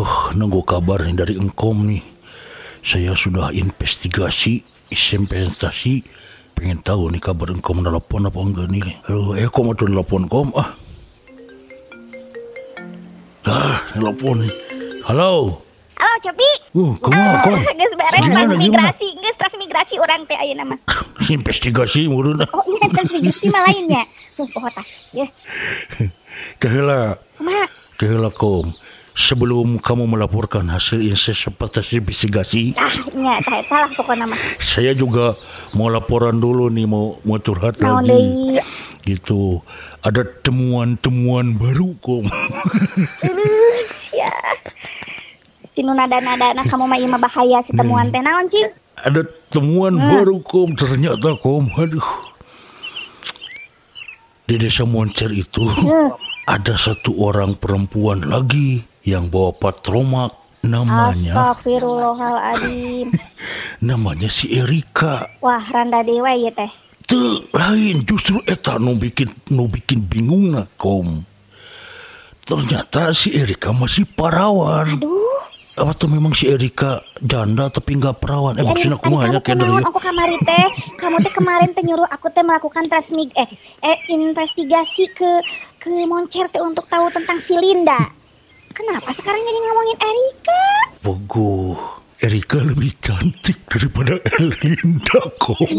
Uh, 0.02 0.34
nunggu 0.34 0.66
kabar 0.66 0.98
nih 1.06 1.14
dari 1.14 1.34
engkom 1.38 1.86
nih. 1.86 2.02
Saya 2.82 3.14
sudah 3.14 3.54
investigasi, 3.54 4.66
investasi, 4.90 6.02
pengen 6.58 6.82
tahu 6.82 7.06
nih 7.14 7.22
kabar 7.22 7.54
engkom 7.54 7.78
nelpon 7.86 8.26
apa 8.26 8.34
enggak 8.42 8.66
nih. 8.66 8.82
Aduh, 9.06 9.38
eh 9.38 9.46
kom 9.46 9.70
atau 9.70 9.86
nelpon 9.86 10.26
kom 10.26 10.50
ah. 10.58 10.74
Dah, 13.46 13.94
nelpon 13.94 14.42
nih. 14.42 14.52
Halo. 15.06 15.62
halo 15.94 16.16
Cepi 16.26 16.50
Uh, 16.74 16.98
kumaha 16.98 17.46
kom? 17.46 17.62
Geus 17.62 17.94
beres 17.94 18.20
Gimana, 18.26 18.56
gimana? 18.56 18.58
migrasi 18.58 19.06
geus 19.22 19.54
migrasi 19.54 19.94
orang 20.02 20.24
teh 20.26 20.34
ayeuna 20.34 20.64
mah 20.64 20.78
Investigasi 21.36 22.10
murun. 22.10 22.42
oh 22.42 22.64
iya 22.64 22.86
transmigrasi 22.90 23.46
mah 23.52 23.62
lainnya 23.68 24.02
tah 24.78 24.86
ya 25.14 25.26
Keheula, 26.58 27.20
kumaha 27.38 27.66
keheula 28.00 28.30
kom. 28.34 28.72
Sebelum 29.12 29.76
kamu 29.76 30.08
melaporkan 30.08 30.72
hasil 30.72 31.04
investigasi, 32.00 32.72
ah 32.80 32.88
nya 33.12 33.36
tah 33.44 33.60
eta 33.60 33.76
lah 33.84 33.90
pokona 33.92 34.24
mah 34.24 34.40
saya 34.56 34.96
juga 34.96 35.36
mau 35.76 35.92
laporan 35.92 36.40
dulu 36.40 36.72
nih, 36.72 36.88
mau 36.88 37.20
mau 37.20 37.36
curhat 37.36 37.76
naon 37.76 38.08
lagi. 38.08 38.56
gitu. 39.04 39.60
Ada 40.00 40.24
temuan-temuan 40.40 41.52
baru 41.60 41.92
kom 42.00 42.24
ya. 44.16 44.32
Tinu 45.76 45.92
nada-nada 45.92 46.56
kamu 46.64 46.84
mah 46.88 46.96
ieu 46.96 47.08
mah 47.12 47.20
bahaya 47.20 47.60
si 47.68 47.76
temuan 47.76 48.08
teh 48.08 48.20
naon 48.24 48.48
cing 48.48 48.72
ada 48.96 49.28
temuan 49.52 49.92
baru 49.98 50.40
kom 50.40 50.72
ternyata 50.72 51.36
kom 51.36 51.68
aduh. 51.76 52.32
Di 54.48 54.56
desa 54.56 54.88
Moncer 54.88 55.28
itu 55.36 55.68
Heuh. 55.68 56.16
ada 56.48 56.74
satu 56.80 57.12
orang 57.20 57.54
perempuan 57.60 58.24
lagi 58.24 58.88
yang 59.02 59.26
bawa 59.26 59.50
patromak 59.54 60.42
namanya. 60.62 61.34
Astagfirullahaladzim 61.34 63.10
namanya 63.88 64.28
si 64.30 64.54
Erika. 64.54 65.26
Wah 65.42 65.62
randa 65.74 66.06
dewa 66.06 66.30
ya 66.38 66.50
teh? 66.54 66.70
Teu 67.02 67.42
lain 67.50 68.06
justru 68.06 68.38
eta 68.46 68.78
nu 68.78 68.94
bikin 68.94 69.28
nu 69.50 69.66
bikin 69.66 70.06
bingung 70.06 70.54
na 70.54 70.64
kom 70.78 71.26
ternyata 72.46 73.10
si 73.10 73.34
Erika 73.34 73.74
masih 73.74 74.06
perawan. 74.06 74.98
Aduh. 74.98 75.42
Atau 75.72 76.04
memang 76.04 76.36
si 76.36 76.52
Erika 76.52 77.00
janda 77.18 77.72
tapi 77.72 77.96
nggak 77.96 78.20
perawan? 78.22 78.54
Eh 78.60 78.62
maksudnya 78.62 79.00
aku 79.00 79.12
hanya 79.18 79.40
kayak 79.40 79.66
dari 79.66 79.72
aku 79.82 79.98
kamari 79.98 80.36
teh. 80.46 80.66
Kamu 81.00 81.16
teh 81.24 81.32
kemarin 81.32 81.70
teh 81.74 81.82
nyuruh 81.82 82.06
aku 82.12 82.28
teh 82.30 82.44
melakukan 82.44 82.86
transmig 82.86 83.32
eh, 83.34 83.48
eh 83.82 83.98
investigasi 84.12 85.10
ke 85.16 85.30
ke 85.80 85.88
Moncer 86.06 86.46
teh 86.52 86.62
untuk 86.62 86.86
tahu 86.86 87.08
tentang 87.10 87.40
si 87.42 87.56
Linda 87.56 88.21
Kenapa 88.82 89.14
sekarang 89.14 89.38
jadi 89.46 89.58
ngomongin 89.62 89.98
Erika? 90.02 90.62
Bogo 91.06 91.78
Erika 92.18 92.58
lebih 92.66 92.90
cantik 92.98 93.62
daripada 93.70 94.18
Erlinda 94.42 95.22
kok. 95.38 95.70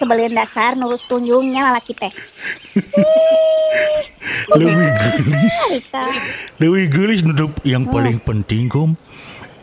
Sebelin 0.00 0.32
dasar 0.32 0.80
nurus 0.80 1.04
tunjungnya 1.12 1.76
laki 1.76 1.92
teh. 1.92 2.08
Lebih 4.56 4.88
gelis. 4.96 5.56
Erika. 5.68 6.04
Lebih 6.56 6.84
gelis 6.88 7.20
nudup 7.20 7.52
yang 7.68 7.84
paling 7.84 8.16
penting 8.24 8.72
kom 8.72 8.96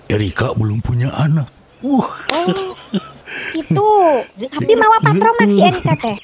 Erika 0.06 0.54
belum 0.54 0.86
punya 0.86 1.10
anak. 1.18 1.50
Uh 1.82 2.06
Oh 2.38 2.78
itu. 3.58 3.90
Tapi 4.46 4.72
mawa 4.78 5.02
patromak 5.02 5.42
si 5.42 5.58
Erika 5.58 5.94
teh 5.98 6.18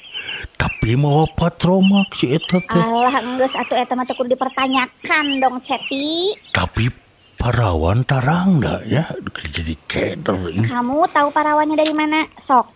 tapi 0.54 0.94
mau 0.94 1.26
patromak 1.34 2.14
si 2.14 2.30
eta 2.30 2.62
teh? 2.62 2.78
Alah 2.80 3.20
enggeus 3.20 3.54
atuh 3.54 3.76
eta 3.76 3.98
mah 3.98 4.06
kudu 4.06 4.32
dipertanyakan 4.32 5.42
dong 5.42 5.58
Cepi 5.66 6.38
tapi 6.54 6.88
parawan 7.34 8.00
tarang 8.08 8.62
dah 8.62 8.80
ya. 8.88 9.04
Jadi 9.52 9.76
keder 9.84 10.38
ih. 10.48 10.64
Kamu 10.64 11.04
tahu 11.12 11.28
parawannya 11.28 11.76
dari 11.76 11.92
mana? 11.92 12.24
Sok. 12.48 12.66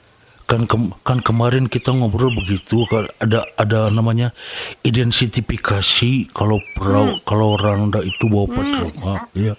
Kan 0.48 0.64
kem- 0.64 0.96
kan 1.04 1.20
kemarin 1.20 1.68
kita 1.68 1.92
ngobrol 1.92 2.32
begitu 2.32 2.84
kan 2.88 3.04
ada 3.20 3.44
ada 3.60 3.92
namanya 3.92 4.32
identifikasi 4.80 6.32
kalau 6.32 6.56
peraw 6.72 7.20
kalau 7.24 7.56
Rangda 7.60 8.00
itu 8.00 8.28
bawa 8.28 8.48
patroma 8.48 9.14
ya. 9.36 9.56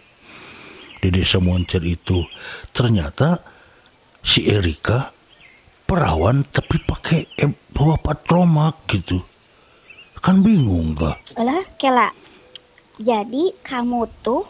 Di 0.99 1.09
desa 1.09 1.39
Moncer 1.39 1.85
itu. 1.85 2.25
Ternyata 2.75 3.39
si 4.19 4.49
Erika 4.49 5.15
perawan 5.89 6.45
tapi 6.45 6.77
pakai 6.79 7.25
eh, 7.35 7.49
bawa 7.69 7.97
patroma 7.97 8.69
gitu 8.85 9.17
kan 10.15 10.39
bingung 10.39 10.93
gak 10.93 11.17
Lah, 11.33 11.63
Kela. 11.73 12.11
Jadi 12.95 13.55
kamu 13.59 14.03
tuh 14.19 14.43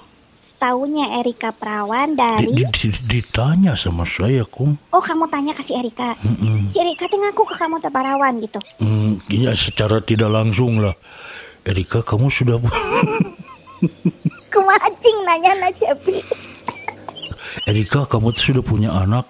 taunya 0.57 1.15
Erika 1.15 1.49
Perawan 1.49 2.13
dari 2.13 2.49
di- 2.51 2.65
di- 2.67 3.03
ditanya 3.07 3.71
sama 3.73 4.03
saya 4.03 4.43
kum 4.43 4.73
Oh, 4.89 4.99
kamu 4.99 5.29
tanya 5.29 5.53
ke 5.53 5.63
si 5.63 5.71
Erika. 5.71 6.17
Mm-mm. 6.19 6.73
Si 6.73 6.77
Erika 6.77 7.05
tuh 7.05 7.15
ngaku 7.15 7.43
ke 7.45 7.55
kamu 7.55 7.77
tuh 7.77 7.87
Perawan 7.87 8.33
gitu. 8.39 8.59
Hmm, 8.77 9.21
ya 9.27 9.53
secara 9.53 10.01
tidak 10.01 10.27
langsung 10.27 10.81
lah 10.81 10.97
Erika 11.61 12.01
kamu 12.01 12.27
sudah 12.27 12.57
Kumacing 14.49 15.17
nanya 15.23 15.53
na 15.55 15.69
Cepi. 15.71 16.17
Erika 17.63 18.03
kamu 18.03 18.33
tuh 18.33 18.43
sudah 18.43 18.63
punya 18.65 18.89
anak 18.91 19.29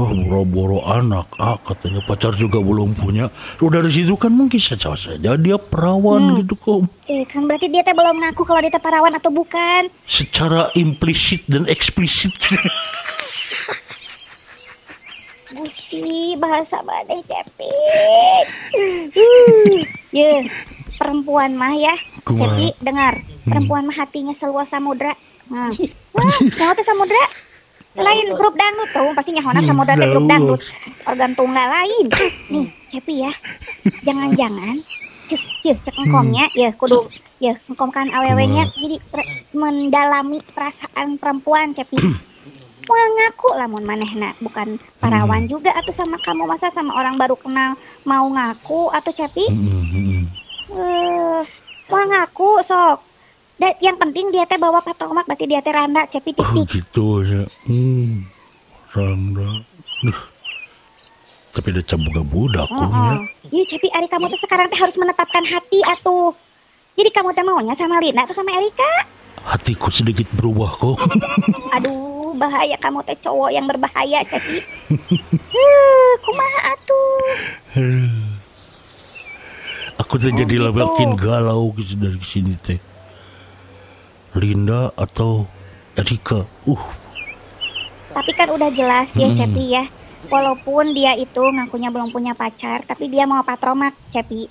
Oh 0.00 0.16
boro-boro 0.16 0.80
anak 0.88 1.28
ah 1.36 1.60
katanya 1.60 2.00
pacar 2.08 2.32
juga 2.32 2.56
belum 2.56 2.96
punya 2.96 3.28
Loh 3.60 3.68
dari 3.68 3.92
situ 3.92 4.16
kan 4.16 4.32
mungkin 4.32 4.56
saja 4.56 4.96
saja 4.96 5.36
dia 5.36 5.60
perawan 5.60 6.40
gitu 6.40 6.56
kok 6.56 6.88
Eh, 7.04 7.26
kan 7.28 7.44
berarti 7.44 7.68
dia 7.68 7.84
teh 7.84 7.92
belum 7.92 8.16
ngaku 8.22 8.48
kalau 8.48 8.64
dia 8.64 8.72
teh 8.72 8.80
Perawan 8.80 9.12
atau 9.18 9.28
bukan. 9.28 9.92
Secara 10.08 10.72
implisit 10.78 11.44
dan 11.50 11.68
eksplisit 11.68 12.32
Gusti, 15.50 16.38
bahasa 16.38 16.78
badai 16.86 17.18
Cepi. 17.26 17.74
Uh, 18.78 19.82
ya, 20.14 20.46
perempuan 20.94 21.58
mah 21.58 21.74
ya. 21.74 21.94
Cepi, 22.22 22.70
dengar. 22.78 23.18
Perempuan 23.42 23.90
mah 23.90 23.96
hatinya 23.98 24.30
seluas 24.38 24.70
samudra. 24.70 25.10
Nah, 25.50 25.74
wah, 26.14 26.38
teh 26.46 26.86
samudra. 26.86 27.49
Lain 27.98 28.26
grup 28.38 28.54
dangdut 28.54 28.90
tuh, 28.94 29.10
pasti 29.18 29.30
nyahona 29.34 29.60
samudra 29.66 29.98
teh 29.98 30.08
grup 30.10 30.26
dangdut. 30.30 30.60
Organ 31.10 31.32
tunggal 31.34 31.66
lain. 31.66 32.06
Nih, 32.54 32.66
Cepi 32.94 33.14
ya. 33.26 33.32
Jangan-jangan 34.06 34.78
cek 35.30 35.42
cek 35.62 35.76
cek 35.86 35.94
engkomnya 35.94 36.50
ya 36.58 36.74
kudu 36.74 37.06
ya 37.38 37.54
engkomkan 37.70 38.10
awewenya 38.10 38.66
jadi 38.74 38.98
mendalami 39.54 40.42
perasaan 40.54 41.18
perempuan 41.18 41.70
Cepi. 41.74 41.98
Mau 42.90 42.98
ngaku 42.98 43.54
lamun 43.54 43.86
manehna 43.86 44.34
bukan 44.42 44.74
parawan 44.98 45.46
juga 45.46 45.70
atau 45.78 45.94
sama 45.94 46.18
kamu 46.26 46.42
masa 46.42 46.74
sama 46.74 46.90
orang 46.98 47.14
baru 47.14 47.38
kenal 47.38 47.78
mau 48.02 48.26
ngaku 48.26 48.90
atau 48.90 49.14
Cepi? 49.14 49.46
Mm, 49.46 49.62
mm, 49.62 49.86
mm. 49.94 50.22
eh 50.74 51.40
mau 51.86 52.02
ngaku 52.02 52.66
sok. 52.66 52.98
Dan 53.60 53.76
yang 53.78 53.94
penting 53.94 54.34
dia 54.34 54.42
teh 54.48 54.58
bawa 54.58 54.82
patomak 54.82 55.22
berarti 55.28 55.46
dia 55.46 55.62
teh 55.62 55.70
randa 55.70 56.02
Cepi 56.10 56.34
Oh 56.34 56.50
titik. 56.50 56.82
gitu 56.82 57.22
ya 57.22 57.29
hmm. 57.66 58.26
Rangga 58.90 59.50
Duh. 60.00 60.20
Tapi 61.50 61.68
dia 61.74 61.82
cabuga 61.82 62.22
budak 62.22 62.68
kum 62.70 62.94
ya 62.94 63.14
Iya 63.50 63.64
Cepi 63.74 63.88
Ari 63.90 64.06
kamu 64.06 64.30
tuh 64.30 64.40
sekarang 64.46 64.70
teh 64.70 64.78
harus 64.78 64.96
menetapkan 64.96 65.44
hati 65.46 65.78
atuh 65.82 66.34
jadi 67.00 67.10
kamu 67.16 67.32
teh 67.32 67.44
maunya 67.46 67.74
sama 67.80 67.96
Lina 68.02 68.28
atau 68.28 68.36
sama 68.36 68.50
Erika 68.52 68.92
Hatiku 69.40 69.88
sedikit 69.88 70.28
berubah 70.36 70.70
kok 70.76 71.00
Aduh, 71.80 72.36
bahaya 72.36 72.76
kamu 72.76 73.00
teh 73.08 73.16
cowok 73.24 73.50
yang 73.56 73.64
berbahaya, 73.64 74.20
Cepi. 74.28 74.60
Heh, 75.54 76.10
kumaha 76.20 76.60
atuh? 76.76 77.24
Aku 80.04 80.20
tuh 80.20 80.28
jadi 80.32 80.60
gitu. 80.60 80.68
makin 80.72 81.16
galau 81.16 81.72
gitu 81.76 81.96
dari 81.96 82.20
sini 82.20 82.52
teh. 82.60 82.76
Linda 84.36 84.92
atau 84.92 85.48
Erika. 85.96 86.44
Uh, 86.68 86.84
Tapi 88.10 88.30
kan 88.32 88.48
udah 88.50 88.70
jelas 88.70 89.06
ya, 89.14 89.26
Mm-mm. 89.26 89.38
Cepi 89.38 89.64
ya. 89.70 89.84
Walaupun 90.26 90.92
dia 90.92 91.16
itu 91.16 91.40
ngakunya 91.40 91.88
belum 91.88 92.10
punya 92.10 92.32
pacar, 92.32 92.84
tapi 92.84 93.06
dia 93.06 93.24
mau 93.24 93.40
patromak, 93.40 93.96
Cepi. 94.10 94.46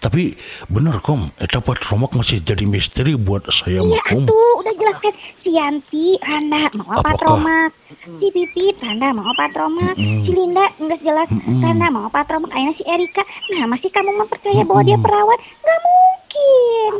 tapi 0.00 0.32
bener 0.66 0.98
kom, 0.98 1.28
eta 1.36 1.60
Romak 1.60 2.16
masih 2.16 2.40
jadi 2.40 2.64
misteri 2.64 3.12
buat 3.12 3.44
saya 3.46 3.84
Iya, 3.84 3.92
mah 3.92 4.02
kom. 4.08 4.24
atuh, 4.24 4.52
udah 4.58 4.72
jelas 4.72 4.96
kan. 4.98 5.12
Si 5.38 5.52
Yanti, 5.52 6.16
Randa 6.18 6.72
mau 6.74 6.96
Apakah? 6.96 7.04
patromak. 7.12 7.70
Si 8.08 8.26
Pipit, 8.32 8.74
Randa 8.80 9.12
mau 9.12 9.28
patromak. 9.36 9.94
Mm-mm. 9.94 10.24
Si 10.24 10.30
Linda, 10.32 10.64
enggak 10.80 11.00
jelas. 11.04 11.28
Mm-mm. 11.28 11.60
Randa 11.60 11.86
mau 11.92 12.08
patromak. 12.08 12.48
Akhirnya 12.50 12.74
si 12.74 12.84
Erika. 12.84 13.20
Nah, 13.52 13.68
masih 13.68 13.92
kamu 13.92 14.16
mempercaya 14.16 14.62
bahwa 14.64 14.82
dia 14.82 14.96
perawat? 14.96 15.38
Nggak 15.38 15.80
mungkin. 15.82 16.92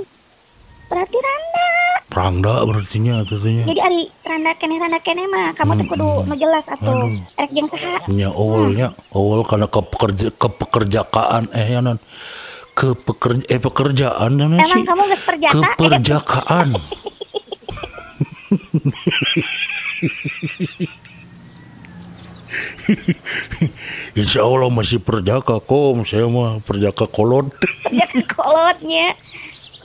Berarti 0.86 1.18
Randa. 1.18 1.66
Rangda 2.06 2.54
berartinya 2.64 3.14
katanya. 3.26 3.64
Jadi 3.68 3.80
ari 3.82 4.00
randa 4.24 4.52
kene 4.56 4.74
randa 4.78 4.98
kene 5.02 5.22
mah 5.28 5.52
kamu 5.58 5.72
teh 5.82 5.86
kudu 5.90 6.08
nu 6.24 6.34
jelas 6.38 6.64
atuh. 6.64 6.88
Aduh. 6.88 7.10
Rek 7.36 7.50
jeung 7.52 7.68
saha? 7.68 7.98
Nya 8.08 8.28
awalnya, 8.32 8.86
awal 9.12 9.44
karena 9.44 9.66
kepekerja, 9.68 10.32
kepekerjakaan 10.38 11.50
eh 11.52 11.66
ya 11.76 11.80
non. 11.82 11.98
Ke 12.72 12.94
pekerja, 12.94 13.44
eh 13.50 13.60
pekerjaan 13.60 14.30
namanya 14.36 14.64
Emang 14.64 14.80
sih. 14.80 14.84
kamu 14.86 15.04
perjaka? 15.26 15.52
Keperjakaan. 15.52 16.68
Insya 24.16 24.46
Allah 24.46 24.70
masih 24.72 25.02
perjaka 25.02 25.58
kom, 25.60 26.06
saya 26.06 26.30
mah 26.30 26.62
perjaka 26.62 27.04
kolot. 27.10 27.50
Perjaka 27.84 28.22
kolotnya. 28.32 29.12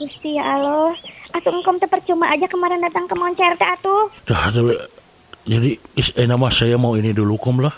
Gusti 0.02 0.34
ya 0.34 0.44
Allah. 0.48 0.98
Atuh 1.30 1.54
engkom 1.54 1.78
teh 1.78 1.86
percuma 1.86 2.26
aja 2.26 2.44
kemarin 2.44 2.82
datang 2.82 3.06
ke 3.06 3.14
Moncer 3.14 3.54
teh 3.54 3.64
atuh. 3.64 4.10
Dah, 4.26 4.50
jadi 5.44 5.78
is, 5.94 6.10
eh, 6.12 6.26
nama 6.26 6.50
saya 6.50 6.74
mau 6.74 6.92
ini 6.92 7.10
dulu 7.10 7.34
kom 7.36 7.58
lah. 7.58 7.72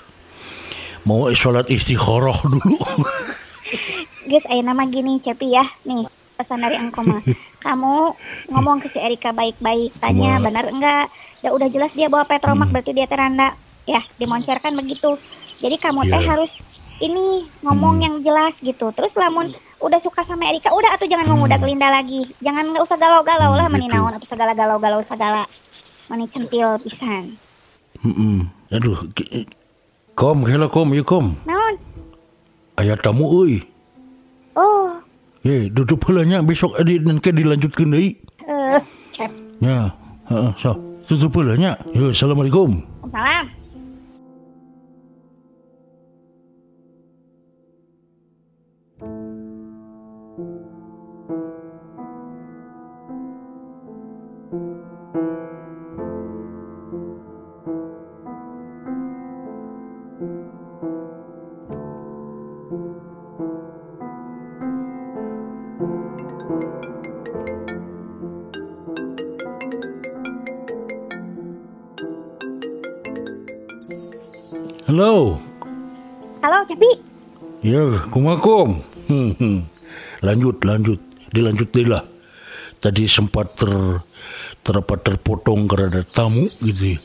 Mau 1.04 1.28
sholat 1.30 1.68
istikharah 1.68 2.40
dulu. 2.42 2.80
Guys, 4.24 4.44
ayo 4.48 4.64
nama 4.64 4.84
gini 4.86 5.20
Cepi 5.20 5.52
ya. 5.52 5.64
Nih, 5.84 6.08
pesan 6.34 6.64
dari 6.64 6.80
engkom 6.80 7.04
mah. 7.06 7.20
Kamu 7.64 7.94
ngomong 8.48 8.80
ke 8.80 8.88
si 8.88 8.98
Erika 8.98 9.30
baik-baik, 9.30 9.92
tanya 9.98 10.36
Kumaha? 10.36 10.44
benar 10.44 10.64
enggak? 10.66 11.06
Ya 11.40 11.52
udah 11.52 11.68
jelas 11.68 11.92
dia 11.92 12.08
bawa 12.08 12.24
petromak 12.24 12.68
berarti 12.68 12.92
dia 12.92 13.04
teh 13.04 13.16
randa. 13.16 13.52
Ya, 13.84 14.00
di 14.16 14.24
Moncer 14.24 14.56
kan 14.58 14.72
begitu. 14.74 15.20
Jadi 15.60 15.76
kamu 15.76 16.04
teh 16.04 16.16
Iya. 16.18 16.28
harus 16.30 16.52
ini 16.98 17.44
ngomong 17.60 17.94
Hmm. 17.94 18.02
yang 18.02 18.14
jelas 18.20 18.56
gitu. 18.58 18.88
Terus 18.90 19.12
lamun 19.14 19.52
udah 19.84 20.00
suka 20.00 20.24
sama 20.24 20.48
Erika, 20.48 20.68
udah 20.68 20.90
atau 20.90 21.04
jangan 21.04 21.24
Hmm. 21.24 21.36
mengudak 21.36 21.60
Linda 21.60 21.88
lagi. 21.88 22.24
Jangan 22.40 22.72
nggak 22.72 22.82
usah 22.82 22.96
galau-galau 22.96 23.52
lah 23.52 23.66
Hmm, 23.66 23.74
meni 23.74 23.86
gitu. 23.86 23.94
naon 23.94 24.12
atau 24.12 24.26
segala 24.26 24.52
galau-galau 24.52 25.00
segala. 25.04 25.44
Meni 26.06 26.24
centil 26.28 26.68
pisan. 26.80 27.36
Mm-mm. 28.00 28.44
Aduh, 28.70 28.98
ki- 29.12 29.46
kom, 30.12 30.44
hela 30.44 30.66
kom, 30.66 30.90
ya 30.90 31.00
kom. 31.00 31.36
Naon? 31.44 31.74
Ayah 32.74 32.96
tamu 32.96 33.24
euy. 33.24 33.62
Oh, 34.54 34.98
Ye, 35.44 35.68
duduk 35.68 36.00
heulanya 36.02 36.40
besok 36.40 36.72
edi 36.76 36.96
nanti 36.98 37.28
dilanjutkeun 37.28 37.92
deui. 37.92 38.16
eh, 38.42 38.80
cep. 39.12 39.28
Ya, 39.60 39.92
heeh, 40.26 40.50
so. 40.56 40.72
Tutup 41.04 41.36
heulanya. 41.36 41.76
Yo, 41.92 42.08
assalamualaikum. 42.08 42.80
Salam. 43.12 43.44
Halo. 50.34 50.42
Halo, 76.42 76.66
Cepi. 76.66 76.90
Ya, 77.62 78.02
kumakom. 78.10 78.82
Hmm, 79.06 79.30
hmm. 79.38 79.73
Lanjut, 80.24 80.56
lanjut. 80.64 81.00
Dilanjut 81.28 81.68
lah. 81.84 82.04
Tadi 82.80 83.04
sempat 83.04 83.52
ter 83.56 83.68
terdapat 84.64 84.98
terpotong 85.04 85.68
karena 85.68 86.00
tamu 86.06 86.48
gitu. 86.60 86.96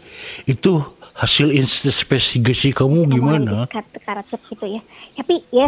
Itu 0.43 0.71
hasil 1.11 1.51
investigasi 1.51 2.71
kamu 2.71 3.11
gimana? 3.11 3.67
Dekat 3.67 3.85
karat 3.99 4.23
gitu 4.31 4.65
ya. 4.65 4.81
Cepi 5.15 5.43
ya, 5.51 5.67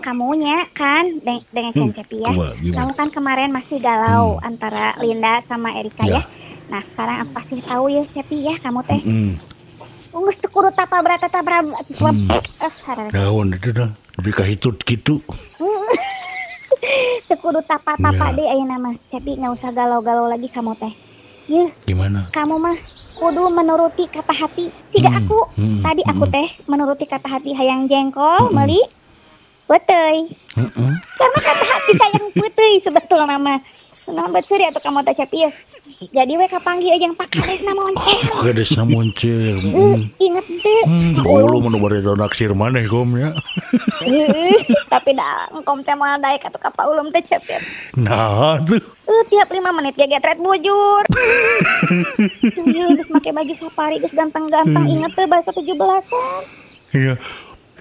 kamunya 0.00 0.62
kan 0.70 1.18
deng 1.18 1.42
dengan 1.50 1.72
Hmm, 1.74 1.90
Cepi 1.90 2.22
ya. 2.22 2.30
coba, 2.30 2.46
gimana? 2.56 2.76
Kamu 2.78 2.92
kan 2.94 3.08
kemarin 3.10 3.50
masih 3.50 3.78
galau 3.78 4.38
antara 4.38 4.94
Linda 5.02 5.42
sama 5.50 5.74
Erika 5.74 6.06
Ya. 6.06 6.22
ya. 6.22 6.22
Nah 6.68 6.82
sekarang 6.94 7.16
aku 7.26 7.30
pasti 7.34 7.54
tahu 7.62 7.84
ya 7.90 8.02
Cepi 8.14 8.36
ya 8.38 8.54
kamu 8.58 8.80
teh. 8.86 9.02
Hmm, 9.02 9.32
Ungus 10.08 10.38
teu 10.40 10.48
kudu 10.48 10.70
tapa 10.72 10.98
berata 10.98 11.26
tabra. 11.26 11.58
Hmm. 11.62 12.30
Eh, 12.32 12.72
sarara. 12.80 13.10
Naon 13.10 13.52
itu 13.52 13.70
dah. 13.70 13.90
Lebih 14.18 14.34
kahitut 14.34 14.78
gitu. 14.82 15.18
Teu 17.24 17.36
kudu 17.38 17.60
tapa-tapa 17.62 18.26
Ya. 18.28 18.34
deh 18.34 18.46
ayeuna 18.46 18.76
mah. 18.76 18.94
Cepi 19.08 19.34
nggak 19.34 19.56
usah 19.56 19.70
galau-galau 19.70 20.26
lagi 20.26 20.48
kamu 20.48 20.76
teh. 20.76 20.92
Yeuh, 21.48 21.72
Gimana? 21.84 22.28
kamu 22.28 22.54
mah 22.56 22.76
kudu 23.14 23.48
menuruti 23.48 24.04
kata 24.06 24.30
hati. 24.30 24.68
Siga 24.90 25.08
Hmm, 25.08 25.20
aku. 25.22 25.38
hmm, 25.56 25.80
Tadi 25.80 26.02
aku 26.04 26.24
hmm. 26.24 26.34
teh 26.34 26.48
menuruti 26.64 27.04
kata 27.04 27.26
hati 27.26 27.50
hayang 27.52 27.88
jengkol, 27.88 28.48
Hmm. 28.48 28.54
meuli 28.54 28.80
Beteuy. 29.64 30.28
Heeh. 30.54 30.92
Karena 31.14 31.38
kata 31.38 31.64
hati 31.66 31.92
sayang 31.94 32.26
putih 32.32 32.72
sebetulnya 32.80 33.26
nama. 33.30 33.60
Nah, 34.08 34.24
betul 34.28 34.56
ya 34.56 34.72
tuh 34.72 34.80
kamu 34.80 35.04
teh 35.04 35.12
cepi 35.14 35.44
ya. 35.44 35.50
Jadi 35.98 36.32
we 36.38 36.46
kapanggih 36.46 36.94
aja 36.94 37.04
yang 37.10 37.16
pakades 37.18 37.60
na 37.66 37.72
monceng. 37.74 38.20
Oh, 38.30 38.42
kades 38.46 38.70
namuncir. 38.78 39.58
Eh, 39.58 39.98
inget 40.22 40.46
deh. 40.46 40.82
Hmm, 40.86 41.18
dulu 41.18 41.64
mana 41.64 41.76
bari 41.80 41.98
naksir 42.04 42.54
maneh 42.54 42.86
kom 42.86 43.18
ya. 43.18 43.34
Tapi 44.86 45.10
dah 45.18 45.50
engkom 45.52 45.82
teh 45.82 45.96
moal 45.98 46.20
daek 46.22 46.46
atuh 46.46 46.60
ka 46.60 46.70
ulum 46.86 47.10
teh 47.10 47.22
cepi. 47.26 47.58
Nah, 47.98 48.62
tuh. 48.62 48.78
Eh, 48.78 49.22
tiap 49.32 49.50
lima 49.50 49.74
menit 49.74 49.98
dia 49.98 50.06
getret 50.06 50.38
bujur. 50.38 51.02
Iya, 52.68 52.84
geus 52.94 53.08
make 53.10 53.30
baju 53.32 53.54
safari 53.58 53.96
geus 53.98 54.14
ganteng-ganteng. 54.14 54.86
Inget 54.86 55.12
tuh 55.18 55.26
bahasa 55.26 55.50
17-an. 55.50 56.02
Iya. 56.94 57.14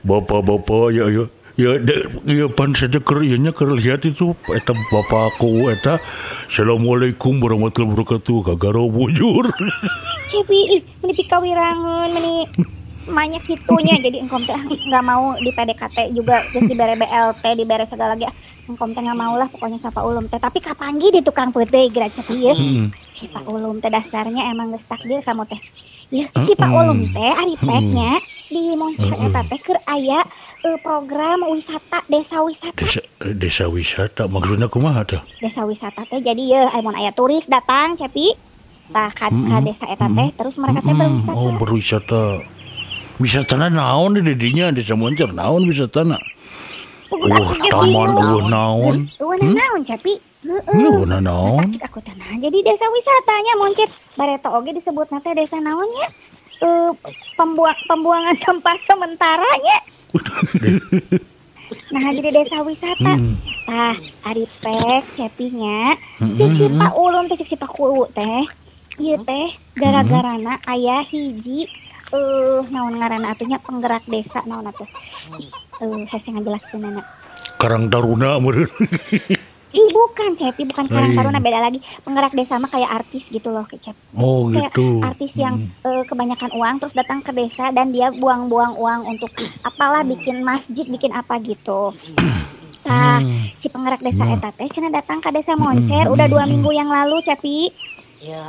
Bapak-bapak 0.08 0.96
ya 0.96 1.06
ya. 1.12 1.26
Ya, 1.58 1.74
de, 1.82 2.06
ya 2.30 2.46
pan 2.54 2.78
saja 2.78 3.02
ker, 3.02 3.26
ya 3.26 3.34
nya 3.34 3.50
ker 3.50 3.74
lihat 3.74 4.06
itu 4.06 4.38
eta 4.54 4.78
bapakku 4.94 5.74
eta 5.74 5.98
Assalamualaikum 6.46 7.42
warahmatullahi 7.42 7.98
wabarakatuh 7.98 8.38
kagaro 8.46 8.86
bujur. 8.94 9.50
Cepi, 10.30 10.60
ih, 10.78 10.82
meni 11.02 11.14
pikawirangeun, 11.18 12.14
meni 12.14 12.34
banyak 13.10 13.42
gitunya 13.48 13.98
jadi 14.04 14.22
engkom 14.22 14.44
teh 14.46 14.54
nggak 14.54 15.02
mau 15.02 15.34
di 15.40 15.50
PDKT 15.50 16.12
juga 16.14 16.44
terus 16.52 16.68
dibere 16.68 16.94
BLT 16.94 17.44
dibere 17.56 17.88
segala 17.88 18.14
lagi 18.14 18.28
engkom 18.68 18.92
teh 18.92 19.00
nggak 19.00 19.16
mau 19.18 19.34
lah 19.40 19.48
pokoknya 19.48 19.80
sapa 19.80 20.04
ulum 20.04 20.28
teh 20.28 20.36
tapi 20.38 20.60
kapanggi 20.60 21.10
di 21.16 21.24
tukang 21.24 21.56
putih 21.56 21.88
gerak 21.90 22.12
cepi 22.20 22.36
ya 22.38 22.54
Hmm. 22.54 22.92
si 23.16 23.26
Pak 23.32 23.48
Ulum 23.48 23.80
teh 23.80 23.88
dasarnya 23.88 24.52
emang 24.52 24.76
geus 24.76 24.84
takdir 24.92 25.24
kamu 25.24 25.48
teh 25.48 25.62
ya 26.12 26.28
si 26.36 26.52
Pak 26.52 26.68
Mm-mm. 26.68 26.82
Ulum 26.84 27.00
teh 27.16 27.32
ari 27.32 27.56
peknya 27.58 28.12
di 28.52 28.76
Mm-mm. 28.76 29.26
eta 29.32 29.42
teh 29.48 29.60
keur 29.64 29.80
aya 29.88 30.20
eh, 30.64 30.78
program 30.82 31.46
wisata 31.46 32.00
desa 32.08 32.38
wisata 32.42 32.74
Desa, 32.74 33.02
desa 33.36 33.66
wisata 33.68 34.24
maksudnya 34.26 34.68
kumaha 34.68 35.04
tuh? 35.06 35.22
desa 35.38 35.62
wisata 35.66 36.02
teh 36.08 36.22
jadi 36.22 36.44
ya 36.48 36.62
amun 36.74 36.96
aya 36.96 37.12
turis 37.12 37.44
datang 37.46 37.98
cepi 37.98 38.34
tah 38.88 39.12
ka, 39.12 39.28
ka 39.28 39.34
Mm-mm. 39.36 39.68
desa 39.68 39.86
eta 39.92 40.08
teh 40.08 40.28
terus 40.34 40.56
mereka 40.56 40.80
teh 40.82 40.94
Mm-mm. 40.96 41.28
berwisata 41.28 41.36
Oh 41.36 41.50
berwisata. 41.54 42.24
Wisatana 43.18 43.74
naon 43.74 44.14
di 44.14 44.22
didinya 44.22 44.70
desa 44.70 44.94
Moncer 44.94 45.34
naon 45.34 45.66
wisatana? 45.66 46.22
Uh, 47.10 47.50
jadi 47.58 47.72
taman 47.74 48.14
uh 48.14 48.46
naon. 48.46 49.10
Hmm? 49.10 49.54
naon 49.58 49.82
cepi 49.84 50.14
heeh 50.46 50.86
Uh 50.86 51.02
naon. 51.04 51.66
Aku 51.82 51.98
tenang. 52.06 52.38
Jadi 52.38 52.58
desa 52.62 52.86
wisatanya 52.86 53.54
moncet 53.58 53.90
Bareta 54.14 54.54
oge 54.54 54.70
disebut 54.72 55.10
teh 55.10 55.34
desa 55.34 55.58
naonnya? 55.58 56.08
Eh 56.62 56.90
pembuang 57.34 57.78
pembuangan 57.90 58.38
sampah 58.46 58.78
sementaranya. 58.86 59.78
Nah, 61.92 62.16
jadi 62.16 62.30
desa 62.32 62.64
wisata. 62.64 63.14
Hmm. 63.20 63.36
Tah, 63.68 63.96
ari 64.32 64.48
pek 64.64 65.04
cepinya. 65.20 66.00
Hmm, 66.20 66.40
Cik 66.40 66.52
si 66.56 66.66
hmm, 66.68 66.80
Pak 66.80 66.94
Ulum 66.96 67.24
teh 67.28 67.36
cik 67.36 67.50
si 67.52 67.56
Pak 67.60 67.72
Kuwu 67.76 68.08
teh. 68.16 68.44
Ieu 68.98 69.20
teh 69.28 69.48
gara-garana 69.78 70.58
aya 70.66 71.04
hiji 71.06 71.68
eh 72.08 72.60
naon 72.72 72.96
ngaranna 72.98 73.36
atunya 73.36 73.60
penggerak 73.60 74.08
desa 74.08 74.40
naon 74.48 74.72
atuh. 74.72 74.88
Eh 75.84 76.08
hese 76.08 76.28
ngajelaskeun 76.32 76.88
anak. 76.88 77.06
Karang 77.60 77.92
Taruna 77.92 78.40
meureun. 78.40 78.72
Ih 79.78 79.90
bukan 79.94 80.34
Cepi, 80.34 80.66
bukan 80.66 80.90
Karang 80.90 81.14
Lain. 81.14 81.18
Taruna 81.22 81.38
beda 81.38 81.60
lagi. 81.62 81.78
Penggerak 82.02 82.34
desa 82.34 82.58
mah 82.58 82.66
kayak 82.66 82.90
artis 82.96 83.22
gitu 83.30 83.54
loh 83.54 83.62
Cep. 83.70 83.94
Oh 84.18 84.50
Kayak 84.50 84.74
gitu. 84.74 84.88
artis 85.00 85.32
yang 85.36 85.56
eh, 85.86 86.04
kebanyakan 86.04 86.50
uang 86.52 86.76
terus 86.82 86.96
datang 86.96 87.22
ke 87.22 87.30
desa 87.30 87.70
dan 87.70 87.94
dia 87.94 88.10
buang-buang 88.10 88.74
uang 88.74 89.06
untuk 89.06 89.30
apalah 89.62 90.02
bikin 90.02 90.42
masjid, 90.42 90.82
bikin 90.84 91.14
apa 91.14 91.38
gitu. 91.40 91.94
Nah, 92.84 93.20
Hmm. 93.20 93.44
si 93.60 93.68
penggerak 93.68 94.00
desa 94.00 94.24
Hmm. 94.24 94.34
eta 94.34 94.50
teh 94.50 94.66
cenah 94.66 94.90
datang 94.90 95.20
ke 95.20 95.30
desa 95.30 95.54
Moncer 95.54 96.08
udah 96.08 96.26
dua 96.26 96.42
Hmm. 96.42 96.52
minggu 96.56 96.72
yang 96.72 96.88
lalu 96.88 97.22
Cepi. 97.22 97.70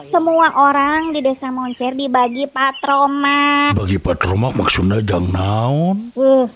Semua 0.08 0.48
orang 0.56 1.12
di 1.12 1.20
desa 1.20 1.50
Moncer 1.50 1.92
dibagi 1.92 2.48
patroma. 2.48 3.74
Bagi 3.74 3.98
patromak 3.98 4.56
maksudnya 4.56 5.02
jang 5.02 5.28
naon. 5.28 6.08
Uh, 6.14 6.48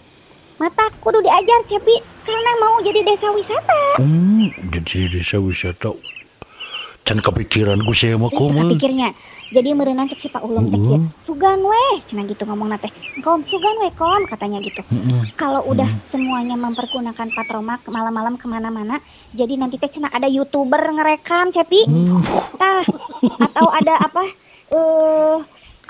mata 0.63 0.87
kudu 1.03 1.19
diajar 1.19 1.59
Cepi 1.67 1.97
karena 2.23 2.53
mau 2.63 2.79
jadi 2.87 3.03
desa 3.03 3.35
wisata. 3.35 3.83
Hmm, 3.99 4.47
jadi 4.71 5.11
desa 5.11 5.43
wisata. 5.43 5.91
Can 7.03 7.19
kepikiran 7.19 7.83
gue 7.83 7.97
saya 7.99 8.15
mah 8.15 8.31
komo. 8.31 8.71
pikirnya. 8.79 9.11
Jadi 9.53 9.69
merenang 9.77 10.09
cek 10.09 10.23
si 10.23 10.29
Pak 10.33 10.41
teh 10.41 10.49
Mm-mm. 10.49 10.73
kieu. 10.73 10.97
Sugan 11.29 11.61
weh, 11.61 12.01
cenah 12.09 12.25
gitu 12.25 12.47
ngomong 12.49 12.73
teh. 12.79 12.89
Kom 13.21 13.45
sugan 13.51 13.75
weh 13.85 13.93
kom 13.99 14.23
katanya 14.25 14.63
gitu. 14.65 14.81
Kalau 15.37 15.61
udah 15.69 15.85
semuanya 16.09 16.57
mempergunakan 16.57 17.29
patromak 17.37 17.85
malam-malam 17.85 18.41
ke 18.41 18.49
mana-mana, 18.49 18.97
jadi 19.37 19.61
nanti 19.61 19.77
teh 19.77 19.93
cenah 19.93 20.09
ada 20.09 20.25
youtuber 20.31 20.81
ngerekam 20.81 21.53
cepi. 21.53 21.85
Hmm. 21.85 22.23
Tah, 22.57 22.87
atau 23.51 23.67
ada 23.77 23.95
apa? 23.99 24.25
Eh 24.73 25.37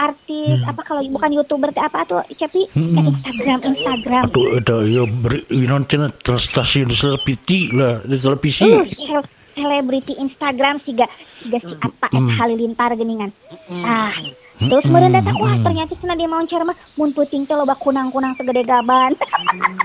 artis 0.03 0.59
apa 0.65 0.83
kalau 0.83 1.01
bukan 1.07 1.31
youtuber 1.33 1.71
teh 1.71 1.81
apa 1.81 2.03
tuh 2.05 2.19
cepi? 2.33 2.67
Eh, 2.69 3.05
Instagram 3.05 3.59
Instagram. 3.65 4.23
Atau 4.27 4.43
ada 4.53 4.77
ya 4.83 5.03
beri 5.05 5.41
inon 5.49 5.87
cina 5.87 6.09
stasiun 6.11 6.91
televisi 6.91 7.71
lah 7.71 8.03
di 8.03 8.17
televisi. 8.17 8.67
Uh, 8.67 8.83
sel- 8.89 9.31
selebriti 9.53 10.17
Instagram 10.17 10.81
siga 10.81 11.05
siga 11.39 11.59
si 11.59 11.73
apa 11.77 12.07
Hmm. 12.09 12.33
halilintar 12.33 12.93
geningan. 12.95 13.29
Ah, 13.71 14.09
terus 14.59 14.85
meureun 14.87 15.13
datang 15.13 15.37
wah 15.37 15.53
ternyata 15.55 15.93
cenah 15.95 16.15
di 16.15 16.25
Moncer 16.25 16.61
mah 16.63 16.73
mun 16.95 17.13
puting 17.13 17.45
teh 17.45 17.53
loba 17.53 17.77
kunang-kunang 17.77 18.33
segede 18.35 18.65
gaban. 18.65 19.13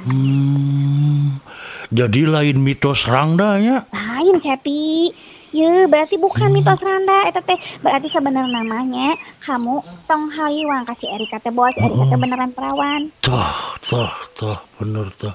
Hmm. 0.08 1.40
Jadi 1.88 2.28
lain 2.28 2.60
mitos 2.60 3.04
rangda 3.04 3.60
ya. 3.60 3.84
Lain 3.90 4.40
Cepi. 4.40 5.12
Ye, 5.58 5.90
berarti 5.90 6.22
bukan 6.22 6.54
mitos 6.54 6.78
randa 6.78 7.26
eta 7.26 7.42
teh. 7.42 7.58
Berarti 7.82 8.14
sebenarnya 8.14 8.62
namanya 8.62 9.18
kamu 9.42 9.82
tong 10.06 10.30
haliwang 10.30 10.86
kasih 10.86 11.18
Erika 11.18 11.42
teh 11.42 11.50
bos, 11.50 11.74
Erika 11.74 12.06
teh 12.06 12.14
beneran 12.14 12.54
perawan. 12.54 13.10
Tah, 13.26 13.74
tah, 13.82 14.14
tah, 14.38 14.62
bener 14.78 15.10
tah. 15.18 15.34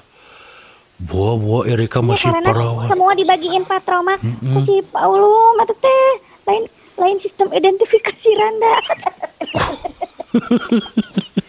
Buah-buah 1.03 1.67
Erika 1.67 1.99
Ya 1.99 2.07
masih 2.07 2.31
karena 2.31 2.55
perawan. 2.55 2.87
semua 2.87 3.11
dibagiin 3.19 3.67
patromak. 3.67 4.23
Mm-mm. 4.23 4.39
Terus 4.39 4.63
si 4.63 4.79
Paulum 4.87 5.59
eta 5.59 5.75
teh 5.75 6.07
lain 6.47 6.63
lain 6.95 7.19
sistem 7.19 7.51
identifikasi 7.51 8.29
randa. 8.39 8.73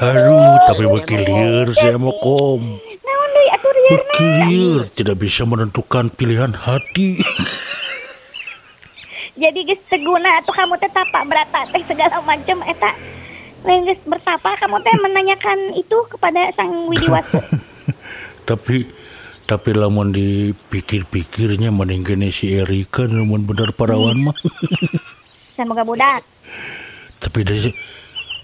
Aduh, 0.00 0.56
tapi 0.68 0.84
bekilir 0.84 1.72
saya 1.76 1.96
mau 1.96 2.12
kom. 2.20 2.76
Bekilir, 3.90 4.86
tidak 4.92 5.18
bisa 5.18 5.42
menentukan 5.48 6.12
pilihan 6.12 6.54
hati. 6.54 7.18
Jadi 9.40 9.58
geus 9.64 9.80
teguna 9.88 10.44
atuh 10.44 10.52
kamu 10.52 10.76
teh 10.76 10.92
tapa 10.92 11.24
berata 11.24 11.64
teh 11.72 11.80
segala 11.88 12.20
macam 12.20 12.60
eta. 12.68 12.92
Geus 13.64 14.00
bertapa 14.04 14.52
kamu 14.60 14.76
teh 14.84 14.94
menanyakan 15.00 15.58
itu 15.74 15.96
kepada 16.12 16.52
sang 16.54 16.86
widiwatu. 16.86 17.40
tapi 18.48 18.84
tapi 19.48 19.74
lamun 19.74 20.14
dipikir-pikirnya 20.14 21.72
meninggalnya 21.74 22.30
si 22.30 22.54
Erika 22.54 23.08
namun 23.08 23.48
benar 23.48 23.72
perawan 23.72 24.30
mah. 24.30 24.36
Semoga 25.56 25.82
budak. 25.82 26.22
tapi 27.20 27.44
dari 27.44 27.68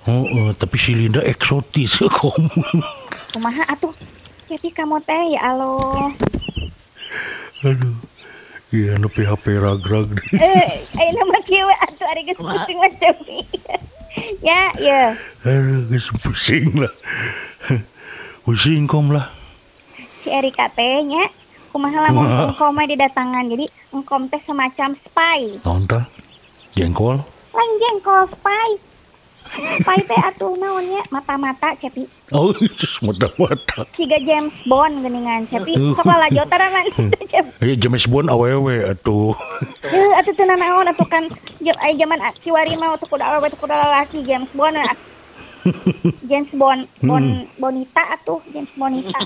oh, 0.07 0.25
oh, 0.27 0.49
tapi 0.55 0.77
si 0.79 0.95
Linda 0.95 1.23
eksotis 1.23 1.99
kom. 2.19 2.51
Kumaha 3.35 3.67
atuh? 3.71 3.95
Jadi 4.47 4.71
kamu 4.71 5.03
teh 5.03 5.35
ya 5.35 5.55
Allah. 5.55 6.15
Aduh. 7.67 7.97
Iya, 8.75 8.99
nu 8.99 9.07
HP 9.07 9.63
ragrag. 9.63 10.11
Eh, 10.35 10.69
ayeuna 10.99 11.23
mah 11.31 11.43
kieu 11.47 11.63
we 11.63 11.77
atuh 11.87 12.07
ari 12.11 12.27
geus 12.27 12.39
pusing 12.39 12.79
macam 12.83 13.15
Ya, 14.49 14.75
ya. 14.83 15.15
Aduh, 15.47 15.87
geus 15.87 16.11
pusing 16.19 16.75
lah. 16.75 16.91
Pusing 18.43 18.91
kom 18.91 19.15
lah. 19.15 19.31
Si 20.23 20.31
Erika 20.35 20.67
teh 20.75 21.03
nya 21.07 21.31
kumaha 21.71 22.11
lamun 22.11 22.27
engkom 22.51 22.75
mah 22.75 22.91
didatangan. 22.91 23.47
Jadi 23.47 23.71
engkom 23.95 24.27
teh 24.27 24.43
semacam 24.43 24.99
spy. 24.99 25.63
Tah? 25.63 26.05
Jengkol? 26.75 27.23
Lain 27.55 27.71
jengkol 27.79 28.27
spy. 28.35 28.69
Pai 29.83 30.01
teh 30.03 30.21
atuh 30.21 30.53
naonnya 30.57 31.03
mata-mata 31.09 31.75
cepi 31.79 32.05
Oh, 32.35 32.51
mata-mata. 33.07 33.87
siga 33.95 34.19
James 34.23 34.55
Bond 34.67 35.01
geningan 35.01 35.47
cepi 35.47 35.79
Aduh. 35.79 35.95
sok 35.95 36.07
lalajo 36.07 36.43
taraman 36.51 36.87
Cep. 37.27 37.45
Ya 37.63 37.75
James 37.79 38.07
Bond 38.07 38.31
awewe 38.31 38.91
atuh. 38.91 39.35
Heuh, 39.87 40.11
atuh 40.19 40.33
teu 40.35 40.47
naon 40.47 40.91
atuh 40.91 41.07
kan 41.07 41.27
ai 41.83 41.95
zaman 41.95 42.19
kiwari 42.43 42.75
mah 42.75 42.95
atuh 42.95 43.07
kudu 43.07 43.23
awewe 43.23 43.47
atuh 43.47 43.59
kudu 43.59 43.75
lalaki 43.75 44.27
James 44.27 44.51
Bond 44.55 44.75
atuh. 44.75 44.99
James 46.31 46.51
Bond 46.55 46.87
Bon 47.03 47.47
Bonita 47.59 48.03
atuh 48.15 48.39
James 48.55 48.71
Bonita 48.79 49.19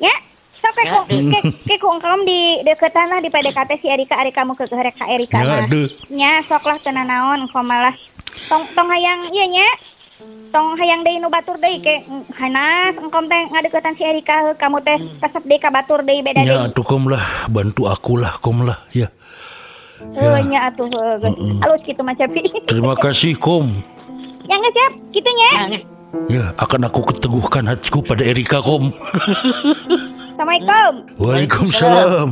ya 0.00 0.14
sok 0.58 0.74
ke 0.74 0.82
ku 0.90 0.98
ke, 1.06 1.38
ke 1.64 1.74
ku 1.78 1.86
engkom 1.86 2.26
di 2.26 2.62
deketan 2.66 3.06
lah 3.06 3.22
di 3.22 3.30
PDKT 3.30 3.78
si 3.78 3.86
Erika 3.86 4.18
Erika 4.18 4.42
kamu 4.42 4.58
ke 4.58 4.66
Erika 4.74 5.04
Erika 5.06 5.38
Ya 5.38 5.62
nya 6.10 6.32
sok 6.48 6.66
lah 6.66 6.76
teu 6.82 6.90
naon 6.90 7.46
engkom 7.46 7.62
malah 7.62 7.94
tong 8.48 8.64
tong 8.72 8.88
hayang 8.88 9.28
ieu 9.30 9.46
nya. 9.48 9.68
Tong 10.50 10.74
hayang 10.74 11.06
deui 11.06 11.22
nu 11.22 11.30
batur 11.30 11.54
deui 11.56 11.78
ke 11.78 12.02
hanas 12.34 12.98
engkom 12.98 13.30
teh 13.30 13.42
ngadeukeutan 13.48 13.94
si 13.94 14.02
Erika 14.02 14.50
kamu 14.58 14.82
teh 14.82 14.98
resep 15.22 15.42
deui 15.46 15.60
ka 15.60 15.70
batur 15.70 16.02
deui 16.02 16.24
beda 16.24 16.42
Ya 16.42 16.58
deui 16.58 16.66
atuh 16.66 16.82
kom 16.82 17.06
lah, 17.06 17.46
bantu 17.46 17.86
aku 17.86 18.18
lah 18.18 18.34
kom 18.40 18.66
lah 18.66 18.82
ya. 18.90 19.06
heuh 19.98 20.38
nya 20.46 20.70
atuh 20.70 20.86
halus 21.62 21.82
kitu 21.82 22.02
mah 22.02 22.14
Cepi. 22.14 22.42
Terima 22.70 22.94
kasih 22.94 23.38
kom. 23.38 23.82
ya 24.48 24.54
nggak 24.56 24.72
siap 24.74 24.92
gitu 25.12 25.30
nya. 25.30 25.50
Ya 26.26 26.44
akan 26.56 26.88
aku 26.88 27.04
keteguhkan 27.14 27.68
hatiku 27.68 28.00
pada 28.02 28.24
Erika 28.24 28.58
kom. 28.58 28.90
Assalamualaikum. 30.34 30.92
Waalaikumsalam. 31.18 32.30